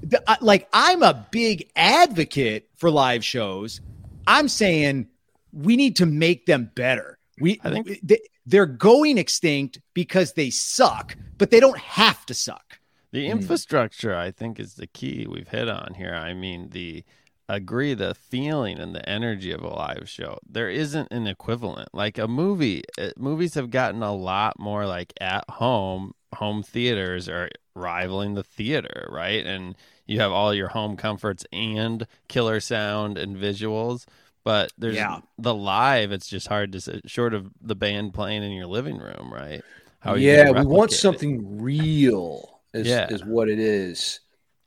the, 0.03 0.21
uh, 0.29 0.35
like 0.41 0.67
I'm 0.73 1.01
a 1.01 1.27
big 1.31 1.69
advocate 1.75 2.69
for 2.77 2.91
live 2.91 3.23
shows. 3.25 3.81
I'm 4.27 4.47
saying 4.47 5.07
we 5.53 5.75
need 5.75 5.95
to 5.97 6.05
make 6.05 6.45
them 6.45 6.69
better. 6.75 7.17
We 7.39 7.59
I 7.63 7.71
think- 7.71 7.99
they, 8.03 8.19
they're 8.45 8.65
going 8.65 9.17
extinct 9.17 9.79
because 9.93 10.33
they 10.33 10.49
suck, 10.49 11.15
but 11.37 11.51
they 11.51 11.59
don't 11.59 11.77
have 11.77 12.25
to 12.27 12.33
suck. 12.33 12.76
The 13.11 13.27
infrastructure, 13.27 14.15
I 14.15 14.31
think, 14.31 14.59
is 14.59 14.75
the 14.75 14.87
key 14.87 15.25
we've 15.29 15.47
hit 15.47 15.69
on 15.69 15.93
here. 15.95 16.13
I 16.13 16.33
mean, 16.33 16.69
the 16.69 17.03
agree 17.49 17.93
the 17.93 18.13
feeling 18.13 18.77
and 18.77 18.93
the 18.93 19.07
energy 19.07 19.51
of 19.51 19.61
a 19.63 19.69
live 19.69 20.09
show. 20.09 20.37
There 20.47 20.69
isn't 20.69 21.11
an 21.11 21.27
equivalent. 21.27 21.89
Like 21.93 22.17
a 22.17 22.27
movie, 22.27 22.83
uh, 22.99 23.11
movies 23.17 23.53
have 23.53 23.69
gotten 23.71 24.03
a 24.03 24.13
lot 24.13 24.59
more 24.59 24.85
like 24.85 25.13
at 25.21 25.49
home. 25.49 26.13
Home 26.35 26.61
theaters 26.61 27.29
are 27.29 27.49
rivaling 27.73 28.33
the 28.33 28.43
theater, 28.43 29.07
right? 29.09 29.45
And 29.45 29.75
you 30.05 30.19
have 30.19 30.31
all 30.31 30.53
your 30.53 30.67
home 30.69 30.97
comforts 30.97 31.45
and 31.53 32.05
killer 32.27 32.59
sound 32.59 33.17
and 33.17 33.37
visuals. 33.37 34.05
But 34.43 34.71
there's 34.77 34.95
Yeah. 34.97 35.21
the 35.37 35.53
live. 35.55 36.11
It's 36.11 36.27
just 36.27 36.47
hard 36.47 36.71
to 36.73 36.81
say, 36.81 37.01
short 37.05 37.33
of 37.33 37.51
the 37.61 37.75
band 37.75 38.13
playing 38.13 38.43
in 38.43 38.51
your 38.51 38.67
living 38.67 38.97
room, 38.97 39.31
right? 39.33 39.63
How 39.99 40.15
yeah, 40.15 40.51
we 40.51 40.65
want 40.65 40.91
it? 40.91 40.95
something 40.95 41.61
real. 41.61 42.56
Is, 42.77 42.87
Yeah. 42.87 43.07
is 43.09 43.23
what 43.25 43.49
it 43.49 43.59
is. 43.59 44.19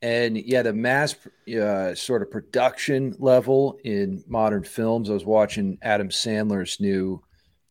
And 0.03 0.37
yeah, 0.37 0.63
the 0.63 0.73
mass 0.73 1.15
uh, 1.55 1.95
sort 1.95 2.23
of 2.23 2.31
production 2.31 3.15
level 3.19 3.79
in 3.85 4.25
modern 4.27 4.65
films. 4.65 5.11
I 5.11 5.13
was 5.15 5.25
watching 5.27 5.79
Adam 5.83 6.09
Sandler's 6.09 6.81
new 6.81 7.23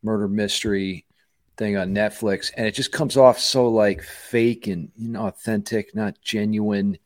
murder 0.02 0.28
mystery 0.28 1.04
thing 1.56 1.76
on 1.76 1.92
Netflix, 1.92 2.50
and 2.56 2.66
it 2.66 2.74
just 2.74 2.92
comes 2.92 3.16
off 3.16 3.38
so 3.38 3.68
like 3.68 4.02
fake 4.02 4.66
and 4.68 4.90
inauthentic, 5.00 5.86
not 5.94 6.20
genuine. 6.22 6.96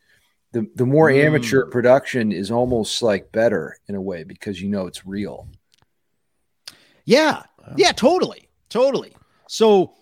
The 0.52 0.68
the 0.76 0.86
more 0.86 1.08
Mm. 1.08 1.24
amateur 1.24 1.66
production 1.66 2.30
is 2.30 2.50
almost 2.50 3.02
like 3.02 3.32
better 3.32 3.78
in 3.88 3.94
a 3.94 4.00
way 4.02 4.24
because 4.24 4.60
you 4.60 4.68
know 4.68 4.86
it's 4.86 5.06
real. 5.06 5.48
Yeah. 7.04 7.42
Yeah, 7.76 7.92
totally. 7.92 8.48
Totally. 8.68 9.14
So 9.48 9.94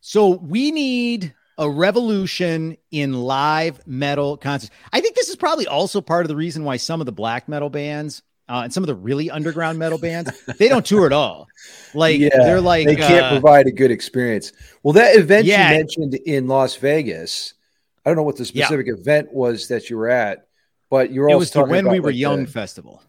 so 0.00 0.28
we 0.30 0.70
need 0.70 1.34
a 1.58 1.68
revolution 1.70 2.76
in 2.90 3.12
live 3.14 3.86
metal 3.86 4.36
concerts. 4.36 4.70
I 4.92 5.00
think 5.00 5.14
this 5.16 5.28
is 5.28 5.36
probably 5.36 5.66
also 5.66 6.00
part 6.00 6.24
of 6.24 6.28
the 6.28 6.36
reason 6.36 6.64
why 6.64 6.76
some 6.76 7.00
of 7.00 7.06
the 7.06 7.12
black 7.12 7.48
metal 7.48 7.70
bands 7.70 8.22
uh, 8.48 8.60
and 8.64 8.72
some 8.72 8.82
of 8.82 8.88
the 8.88 8.94
really 8.94 9.30
underground 9.30 9.78
metal 9.78 9.98
bands 9.98 10.30
they 10.58 10.68
don't 10.68 10.84
tour 10.84 11.06
at 11.06 11.12
all. 11.12 11.46
Like 11.94 12.18
yeah, 12.18 12.28
they're 12.32 12.60
like 12.60 12.86
they 12.86 12.96
can't 12.96 13.24
uh, 13.26 13.30
provide 13.30 13.66
a 13.66 13.72
good 13.72 13.90
experience. 13.90 14.52
Well, 14.82 14.92
that 14.94 15.16
event 15.16 15.46
Yeah. 15.46 15.70
you 15.70 15.76
mentioned 15.78 16.14
in 16.26 16.46
Las 16.48 16.76
Vegas, 16.76 17.54
I 18.04 18.10
don't 18.10 18.16
know 18.16 18.22
what 18.24 18.36
the 18.36 18.50
Yeah. 18.52 18.66
specific 18.66 18.88
event 18.88 19.32
was 19.32 19.68
that 19.68 19.88
you 19.88 19.96
were 19.96 20.08
at, 20.10 20.48
but 20.90 21.10
you 21.10 21.22
were 21.22 21.28
it 21.30 21.34
also 21.34 21.40
was 21.40 21.50
the 21.52 21.64
when 21.64 21.88
we 21.88 22.00
were 22.00 22.08
like, 22.10 22.16
young 22.16 22.44
the- 22.44 22.50
festival. 22.50 23.02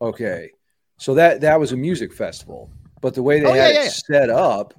okay, 0.00 0.50
so 0.98 1.14
that 1.14 1.40
that 1.40 1.58
was 1.58 1.72
a 1.72 1.76
music 1.76 2.12
festival, 2.12 2.70
but 3.00 3.14
the 3.14 3.22
way 3.22 3.40
they 3.40 3.46
Oh, 3.46 3.54
yeah, 3.54 3.62
had 3.64 3.74
yeah, 3.74 3.84
it 3.84 3.90
set 3.92 4.30
up 4.30 4.74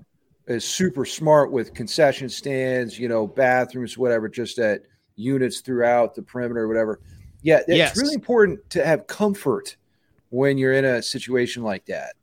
is 0.50 0.66
super 0.66 1.06
smart 1.06 1.52
with 1.52 1.74
concession 1.74 2.28
stands, 2.30 2.98
you 3.00 3.08
know, 3.08 3.28
bathrooms, 3.28 3.98
whatever, 3.98 4.28
just 4.28 4.58
at 4.60 4.82
units 5.16 5.60
throughout 5.62 6.16
the 6.16 6.22
perimeter, 6.22 6.68
whatever. 6.68 7.00
Yeah, 7.42 7.60
it's 7.60 7.70
Yes. 7.78 7.98
really 7.98 8.16
important 8.16 8.68
to 8.72 8.86
have 8.86 9.08
comfort 9.08 9.76
when 10.30 10.58
you're 10.58 10.74
in 10.74 10.86
a 10.86 11.02
situation 11.02 11.64
like 11.64 11.86
that. 11.86 12.14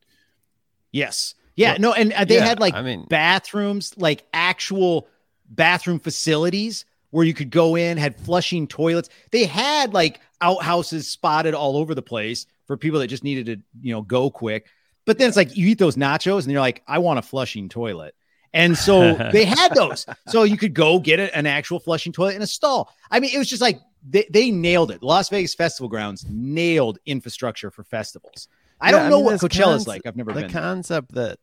Yes. 0.93 1.35
Yeah, 1.57 1.73
Well, 1.73 1.81
no, 1.81 1.93
and 1.95 2.13
uh, 2.13 2.25
they 2.25 2.37
yeah, 2.37 2.45
had 2.45 2.61
like 2.61 2.75
I 2.75 2.83
mean- 2.83 3.07
bathrooms, 3.09 3.95
like 3.97 4.25
actual 4.35 5.09
bathroom 5.49 5.99
facilities 6.01 6.85
where 7.11 7.25
you 7.25 7.33
could 7.33 7.51
go 7.51 7.77
in, 7.77 7.97
had 7.97 8.17
flushing 8.17 8.67
toilets. 8.67 9.09
They 9.31 9.45
had 9.47 9.95
like 9.95 10.21
outhouses 10.41 11.09
spotted 11.09 11.55
all 11.55 11.77
over 11.77 11.95
the 11.95 12.03
place 12.03 12.47
for 12.67 12.77
people 12.77 12.99
that 13.01 13.07
just 13.07 13.25
needed 13.25 13.47
to, 13.47 13.63
you 13.81 13.95
know, 13.95 14.03
go 14.03 14.29
quick. 14.31 14.67
But 15.07 15.19
then 15.19 15.29
it's 15.29 15.37
like 15.37 15.57
you 15.57 15.69
eat 15.69 15.79
those 15.79 15.97
nachos 15.97 16.43
and 16.45 16.53
you're 16.53 16.61
like, 16.61 16.83
I 16.87 16.99
want 16.99 17.19
a 17.19 17.23
flushing 17.23 17.69
toilet. 17.69 18.15
And 18.53 18.77
so 18.79 19.23
they 19.31 19.45
had 19.45 19.75
those. 19.75 20.07
So 20.27 20.43
you 20.45 20.57
could 20.59 20.75
go 20.75 20.99
get 20.99 21.21
an 21.21 21.47
actual 21.47 21.81
flushing 21.81 22.13
toilet 22.13 22.37
in 22.37 22.43
a 22.43 22.47
stall. 22.47 22.93
I 23.11 23.21
mean, 23.21 23.35
it 23.35 23.39
was 23.39 23.49
just 23.49 23.63
like 23.63 23.81
they, 24.09 24.27
they 24.31 24.51
nailed 24.51 24.91
it. 24.91 25.03
Las 25.03 25.29
Vegas 25.29 25.55
Festival 25.55 25.89
Grounds 25.89 26.27
nailed 26.29 26.99
infrastructure 27.07 27.71
for 27.71 27.85
festivals. 27.85 28.49
I 28.81 28.91
Yeah, 28.91 28.99
don't 28.99 29.09
know 29.09 29.19
mean, 29.19 29.27
what 29.27 29.41
Coachella's 29.41 29.87
like. 29.87 30.07
I've 30.07 30.17
never 30.17 30.33
the 30.33 30.41
been. 30.41 30.49
The 30.49 30.53
concept 30.53 31.13
that 31.13 31.39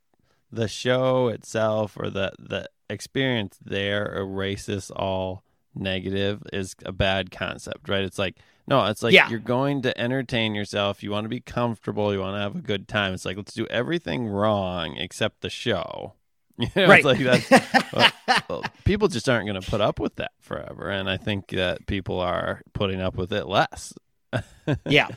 the 0.51 0.67
show 0.67 1.27
itself 1.29 1.97
or 1.97 2.09
the 2.09 2.31
the 2.39 2.69
experience 2.89 3.57
there 3.63 4.15
erases 4.15 4.91
all 4.91 5.43
negative 5.75 6.43
is 6.53 6.75
a 6.85 6.91
bad 6.91 7.31
concept, 7.31 7.89
right? 7.89 8.03
It's 8.03 8.19
like 8.19 8.37
no, 8.67 8.85
it's 8.85 9.03
like 9.03 9.13
Yeah. 9.13 9.29
you're 9.29 9.39
going 9.39 9.81
to 9.83 9.97
entertain 9.99 10.55
yourself. 10.55 11.03
You 11.03 11.11
want 11.11 11.25
to 11.25 11.29
be 11.29 11.39
comfortable. 11.41 12.13
You 12.13 12.19
want 12.19 12.35
to 12.35 12.41
have 12.41 12.55
a 12.55 12.61
good 12.61 12.87
time. 12.87 13.13
It's 13.13 13.25
like 13.25 13.37
let's 13.37 13.53
do 13.53 13.67
everything 13.67 14.27
wrong 14.27 14.97
except 14.97 15.41
the 15.41 15.49
show. 15.49 16.13
You 16.59 16.67
know, 16.75 16.87
right. 16.87 17.03
like 17.03 17.17
that's 17.17 17.49
well, 17.93 18.11
well, 18.47 18.63
people 18.85 19.07
just 19.07 19.27
aren't 19.27 19.47
going 19.47 19.59
to 19.59 19.67
put 19.67 19.81
up 19.81 19.99
with 19.99 20.17
that 20.17 20.33
forever, 20.39 20.87
and 20.87 21.09
I 21.09 21.17
think 21.17 21.47
that 21.47 21.87
people 21.87 22.19
are 22.19 22.61
putting 22.73 23.01
up 23.01 23.15
with 23.15 23.33
it 23.33 23.47
less. 23.47 23.91
yeah. 24.85 25.07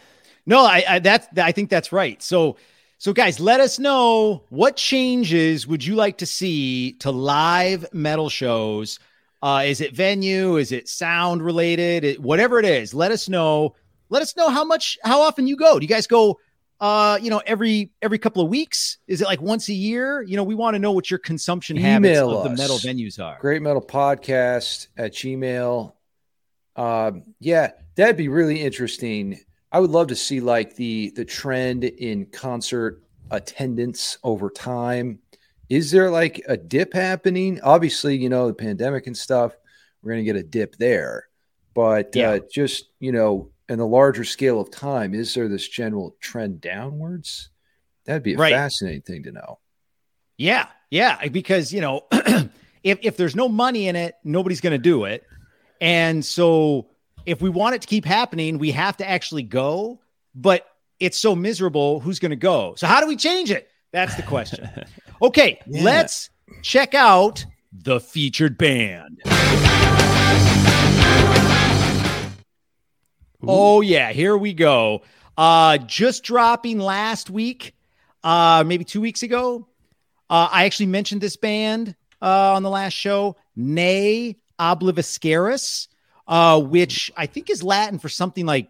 No, 0.47 0.61
I, 0.65 0.83
I 0.89 0.99
that's 1.01 1.29
I 1.39 1.53
think 1.53 1.69
that's 1.69 1.93
right. 1.93 2.23
So 2.23 2.57
so 2.97 3.13
guys, 3.13 3.39
let 3.39 3.61
us 3.61 3.79
know 3.79 4.45
what 4.49 4.77
changes 4.77 5.67
would 5.67 5.85
you 5.85 5.95
like 5.95 6.17
to 6.19 6.27
see 6.27 6.93
to 7.01 7.11
live 7.11 7.85
metal 7.93 8.31
shows. 8.31 8.99
Uh, 9.47 9.63
is 9.63 9.81
it 9.81 9.95
venue? 9.95 10.57
Is 10.57 10.73
it 10.73 10.89
sound 10.89 11.41
related? 11.41 12.03
It, 12.03 12.21
whatever 12.21 12.59
it 12.59 12.65
is, 12.65 12.93
let 12.93 13.13
us 13.13 13.29
know. 13.29 13.77
Let 14.09 14.21
us 14.21 14.37
know 14.37 14.49
how 14.49 14.65
much, 14.65 14.99
how 15.05 15.21
often 15.21 15.47
you 15.47 15.55
go. 15.55 15.79
Do 15.79 15.85
you 15.85 15.89
guys 15.89 16.09
go? 16.09 16.41
Uh, 16.81 17.17
you 17.23 17.31
know, 17.31 17.41
every 17.47 17.93
every 18.03 18.19
couple 18.19 18.43
of 18.43 18.49
weeks? 18.49 18.99
Is 19.07 19.21
it 19.21 19.27
like 19.27 19.41
once 19.41 19.69
a 19.69 19.73
year? 19.73 20.21
You 20.23 20.35
know, 20.35 20.43
we 20.43 20.57
want 20.57 20.75
to 20.75 20.81
know 20.81 20.91
what 20.91 21.13
your 21.13 21.21
consumption 21.21 21.77
habits 21.77 22.19
Email 22.19 22.41
of 22.41 22.51
the 22.51 22.57
metal 22.57 22.79
venues 22.79 23.23
are. 23.25 23.39
Great 23.41 23.63
Metal 23.63 23.81
Podcast 23.81 24.89
at 24.97 25.13
Gmail. 25.13 25.93
Um, 26.75 27.23
yeah, 27.39 27.71
that'd 27.95 28.17
be 28.17 28.29
really 28.29 28.61
interesting. 28.61 29.39
I 29.71 29.79
would 29.79 29.91
love 29.91 30.09
to 30.09 30.17
see 30.17 30.41
like 30.41 30.75
the 30.75 31.13
the 31.15 31.25
trend 31.25 31.85
in 31.85 32.27
concert 32.27 33.05
attendance 33.31 34.19
over 34.25 34.51
time. 34.51 35.21
Is 35.69 35.91
there 35.91 36.11
like 36.11 36.43
a 36.49 36.57
dip 36.57 36.93
happening? 36.93 37.61
Obviously, 37.63 38.17
you 38.17 38.29
know, 38.29 38.47
the 38.47 38.55
pandemic 38.55 39.07
and 39.07 39.17
stuff, 39.17 39.57
we're 40.03 40.13
gonna 40.13 40.23
get 40.25 40.37
a 40.37 40.43
dip 40.43 40.77
there. 40.77 41.29
But 41.75 42.15
Yeah. 42.15 42.31
uh, 42.33 42.41
just 42.53 42.87
you 43.01 43.13
know, 43.13 43.51
in 43.69 43.79
the 43.79 43.87
larger 43.87 44.25
scale 44.25 44.61
of 44.61 44.71
time, 44.71 45.15
is 45.15 45.35
there 45.35 45.49
this 45.49 45.67
general 45.69 46.17
trend 46.21 46.61
downwards? 46.61 47.51
That'd 48.05 48.23
be 48.23 48.35
a 48.35 48.39
Right. 48.39 48.53
fascinating 48.53 49.03
thing 49.03 49.23
to 49.25 49.33
know. 49.33 49.59
Yeah, 50.39 50.67
yeah, 50.91 51.27
because 51.29 51.73
you 51.73 51.81
know, 51.81 52.05
if 52.13 52.99
if 53.03 53.17
there's 53.17 53.35
no 53.35 53.49
money 53.49 53.89
in 53.89 53.97
it, 53.97 54.15
nobody's 54.23 54.61
going 54.61 54.73
to 54.73 54.79
do 54.79 55.05
it. 55.05 55.25
And 55.81 56.25
so 56.25 56.89
if 57.27 57.43
we 57.43 57.51
want 57.51 57.75
it 57.75 57.83
to 57.83 57.89
keep 57.89 58.05
happening, 58.05 58.59
we 58.59 58.71
have 58.71 58.97
to 58.99 59.09
actually 59.09 59.43
go, 59.43 60.01
but 60.35 60.65
it's 61.01 61.19
so 61.19 61.35
miserable, 61.35 62.01
who's 62.01 62.19
going 62.19 62.31
to 62.31 62.37
go? 62.37 62.75
So 62.77 62.87
how 62.87 63.01
do 63.01 63.07
we 63.09 63.17
change 63.17 63.51
it? 63.51 63.69
That's 63.93 64.15
the 64.17 64.23
question. 64.23 64.69
Okay, 65.23 65.59
Yeah. 65.67 65.83
let's 65.83 66.29
check 66.61 66.93
out 66.93 67.47
the 67.73 67.99
featured 68.01 68.59
band. 68.59 69.23
Oh 73.49 73.81
yeah, 73.81 74.13
here 74.13 74.37
we 74.37 74.53
go. 74.53 75.03
Uh 75.39 75.79
just 75.79 76.23
dropping 76.25 76.79
last 76.79 77.31
week, 77.31 77.75
uh 78.23 78.65
maybe 78.67 78.85
2 78.85 79.01
weeks 79.01 79.23
ago. 79.23 79.69
Uh 80.29 80.49
I 80.51 80.65
actually 80.67 80.87
mentioned 80.87 81.21
this 81.23 81.37
band 81.37 81.95
uh 82.21 82.53
on 82.55 82.63
the 82.63 82.71
last 82.71 82.93
show, 82.93 83.37
Ne 83.55 84.37
Obliviscaris, 84.59 85.89
uh 86.27 86.61
which 86.61 87.11
I 87.17 87.27
think 87.27 87.49
is 87.49 87.63
Latin 87.63 87.99
for 87.99 88.09
something 88.09 88.45
like 88.45 88.69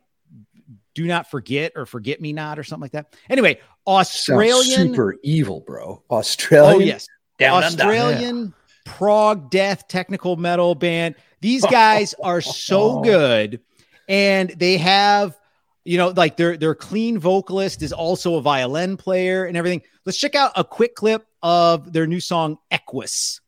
do 0.95 1.07
not 1.07 1.29
forget 1.31 1.73
or 1.77 1.87
forget 1.87 2.21
me 2.21 2.33
not 2.33 2.59
or 2.59 2.63
something 2.65 2.83
like 2.83 2.93
that. 2.93 3.15
Anyway, 3.29 3.59
Sounds 3.87 4.09
Australian 4.09 4.89
super 4.89 5.17
evil, 5.23 5.61
bro. 5.67 6.03
Australian. 6.11 6.75
Oh 6.75 6.79
yes. 6.79 7.07
Down 7.39 7.63
under. 7.65 7.83
Australian 7.85 8.55
prog 8.85 9.51
death 9.51 9.89
technical 9.89 10.37
metal 10.37 10.75
band. 10.75 11.15
These 11.41 11.65
guys 11.67 12.15
are 12.23 12.41
so 12.41 13.01
good 13.03 13.61
and 14.09 14.51
they 14.51 14.77
have 14.79 15.39
you 15.85 15.99
know 15.99 16.09
like 16.09 16.37
their 16.37 16.57
their 16.57 16.75
clean 16.75 17.19
vocalist 17.19 17.83
is 17.83 17.93
also 17.93 18.37
a 18.37 18.41
violin 18.41 18.97
player 18.97 19.45
and 19.45 19.57
everything. 19.57 19.83
Let's 20.05 20.19
check 20.19 20.35
out 20.35 20.53
a 20.57 20.65
quick 20.65 20.95
clip 20.95 21.27
of 21.43 21.93
their 21.93 22.07
new 22.07 22.21
song 22.21 22.59
Equus. 22.71 23.41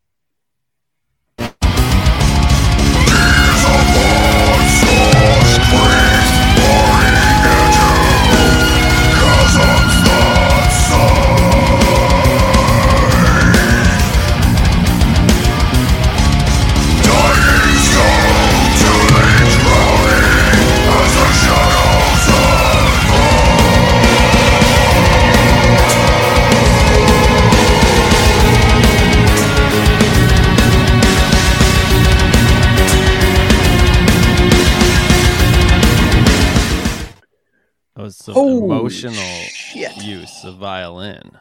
Violin. 40.59 41.33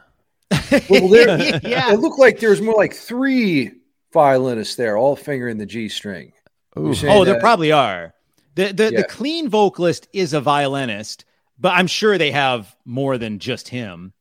Well, 0.88 1.08
there, 1.08 1.38
yeah. 1.62 1.92
It 1.92 2.00
looked 2.00 2.18
like 2.18 2.40
there 2.40 2.50
was 2.50 2.60
more 2.62 2.74
like 2.74 2.94
three 2.94 3.72
violinists 4.12 4.76
there, 4.76 4.96
all 4.96 5.16
fingering 5.16 5.58
the 5.58 5.66
G 5.66 5.88
string. 5.88 6.32
Ooh. 6.78 6.94
saying 6.94 7.12
Oh, 7.16 7.24
there 7.24 7.40
probably 7.40 7.72
are. 7.72 8.14
The 8.54 8.72
the, 8.72 8.84
Yeah. 8.92 9.02
the 9.02 9.04
clean 9.04 9.48
vocalist 9.48 10.08
is 10.12 10.32
a 10.32 10.40
violinist, 10.40 11.24
but 11.58 11.72
I'm 11.74 11.86
sure 11.86 12.18
they 12.18 12.30
have 12.32 12.74
more 12.84 13.18
than 13.18 13.38
just 13.38 13.68
him. 13.68 14.12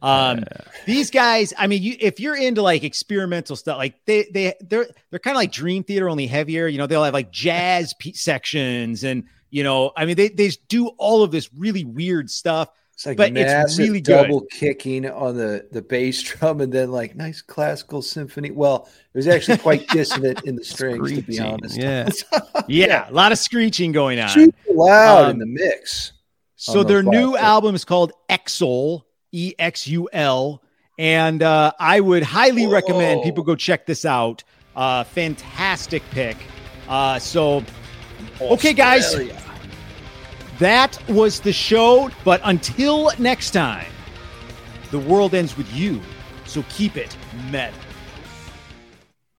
Um, 0.00 0.44
these 0.84 1.10
guys, 1.12 1.54
I 1.56 1.68
mean, 1.68 1.80
you, 1.82 1.96
if 2.00 2.18
you're 2.18 2.34
into 2.36 2.60
like 2.60 2.82
experimental 2.82 3.54
stuff, 3.54 3.78
like 3.78 3.94
they 4.04 4.26
they 4.34 4.54
they're 4.60 4.86
they're 5.10 5.20
kind 5.20 5.36
of 5.36 5.38
like 5.38 5.52
Dream 5.52 5.84
Theater, 5.84 6.08
only 6.08 6.26
heavier. 6.26 6.66
You 6.66 6.78
know, 6.78 6.88
they'll 6.88 7.04
have 7.04 7.14
like 7.14 7.30
jazz 7.30 7.94
pe- 8.00 8.12
sections, 8.12 9.04
and 9.04 9.24
you 9.50 9.62
know, 9.62 9.92
I 9.96 10.04
mean, 10.06 10.16
they 10.16 10.28
they 10.28 10.50
do 10.68 10.88
all 10.98 11.22
of 11.22 11.30
this 11.30 11.50
really 11.54 11.84
weird 11.84 12.30
stuff. 12.30 12.68
It's 13.02 13.06
like 13.08 13.16
But 13.16 13.36
it's 13.36 13.52
massive 13.52 13.78
really 13.88 14.00
good. 14.00 14.12
double 14.22 14.42
kicking 14.42 15.10
on 15.10 15.36
the, 15.36 15.66
the 15.72 15.82
bass 15.82 16.22
drum 16.22 16.60
and 16.60 16.72
then 16.72 16.92
like 16.92 17.16
nice 17.16 17.42
classical 17.42 18.00
symphony. 18.00 18.52
Well, 18.52 18.88
it 19.12 19.18
was 19.18 19.26
actually 19.26 19.58
quite 19.58 19.88
dissonant 19.88 20.42
in 20.44 20.54
the 20.54 20.62
strings, 20.64 21.12
to 21.12 21.22
be 21.22 21.40
honest. 21.40 21.76
yeah. 21.76 22.08
Yeah, 22.68 23.10
a 23.10 23.12
lot 23.12 23.32
of 23.32 23.38
screeching 23.38 23.90
going 23.90 24.20
on. 24.20 24.28
Super 24.28 24.56
loud 24.72 25.24
Um, 25.24 25.30
in 25.32 25.38
the 25.40 25.46
mix. 25.46 26.12
So 26.54 26.84
their 26.84 27.02
new 27.02 27.36
album 27.36 27.74
is 27.74 27.84
called 27.84 28.12
Exul, 28.30 29.02
E 29.32 29.52
X 29.58 29.88
U 29.88 30.08
L, 30.12 30.62
and 30.96 31.42
uh, 31.42 31.72
I 31.80 31.98
would 31.98 32.22
highly 32.22 32.68
recommend 32.68 33.24
people 33.24 33.42
go 33.42 33.56
check 33.56 33.84
this 33.84 34.04
out. 34.04 34.44
Uh, 34.76 35.02
fantastic 35.02 36.04
pick. 36.12 36.36
Uh, 36.88 37.18
so 37.18 37.64
okay, 38.40 38.72
guys. 38.72 39.12
That 40.58 40.98
was 41.08 41.40
the 41.40 41.52
show. 41.52 42.10
But 42.24 42.40
until 42.44 43.10
next 43.18 43.50
time, 43.50 43.90
the 44.90 44.98
world 44.98 45.34
ends 45.34 45.56
with 45.56 45.72
you. 45.74 46.00
So 46.44 46.64
keep 46.68 46.96
it 46.96 47.16
meta. 47.50 47.72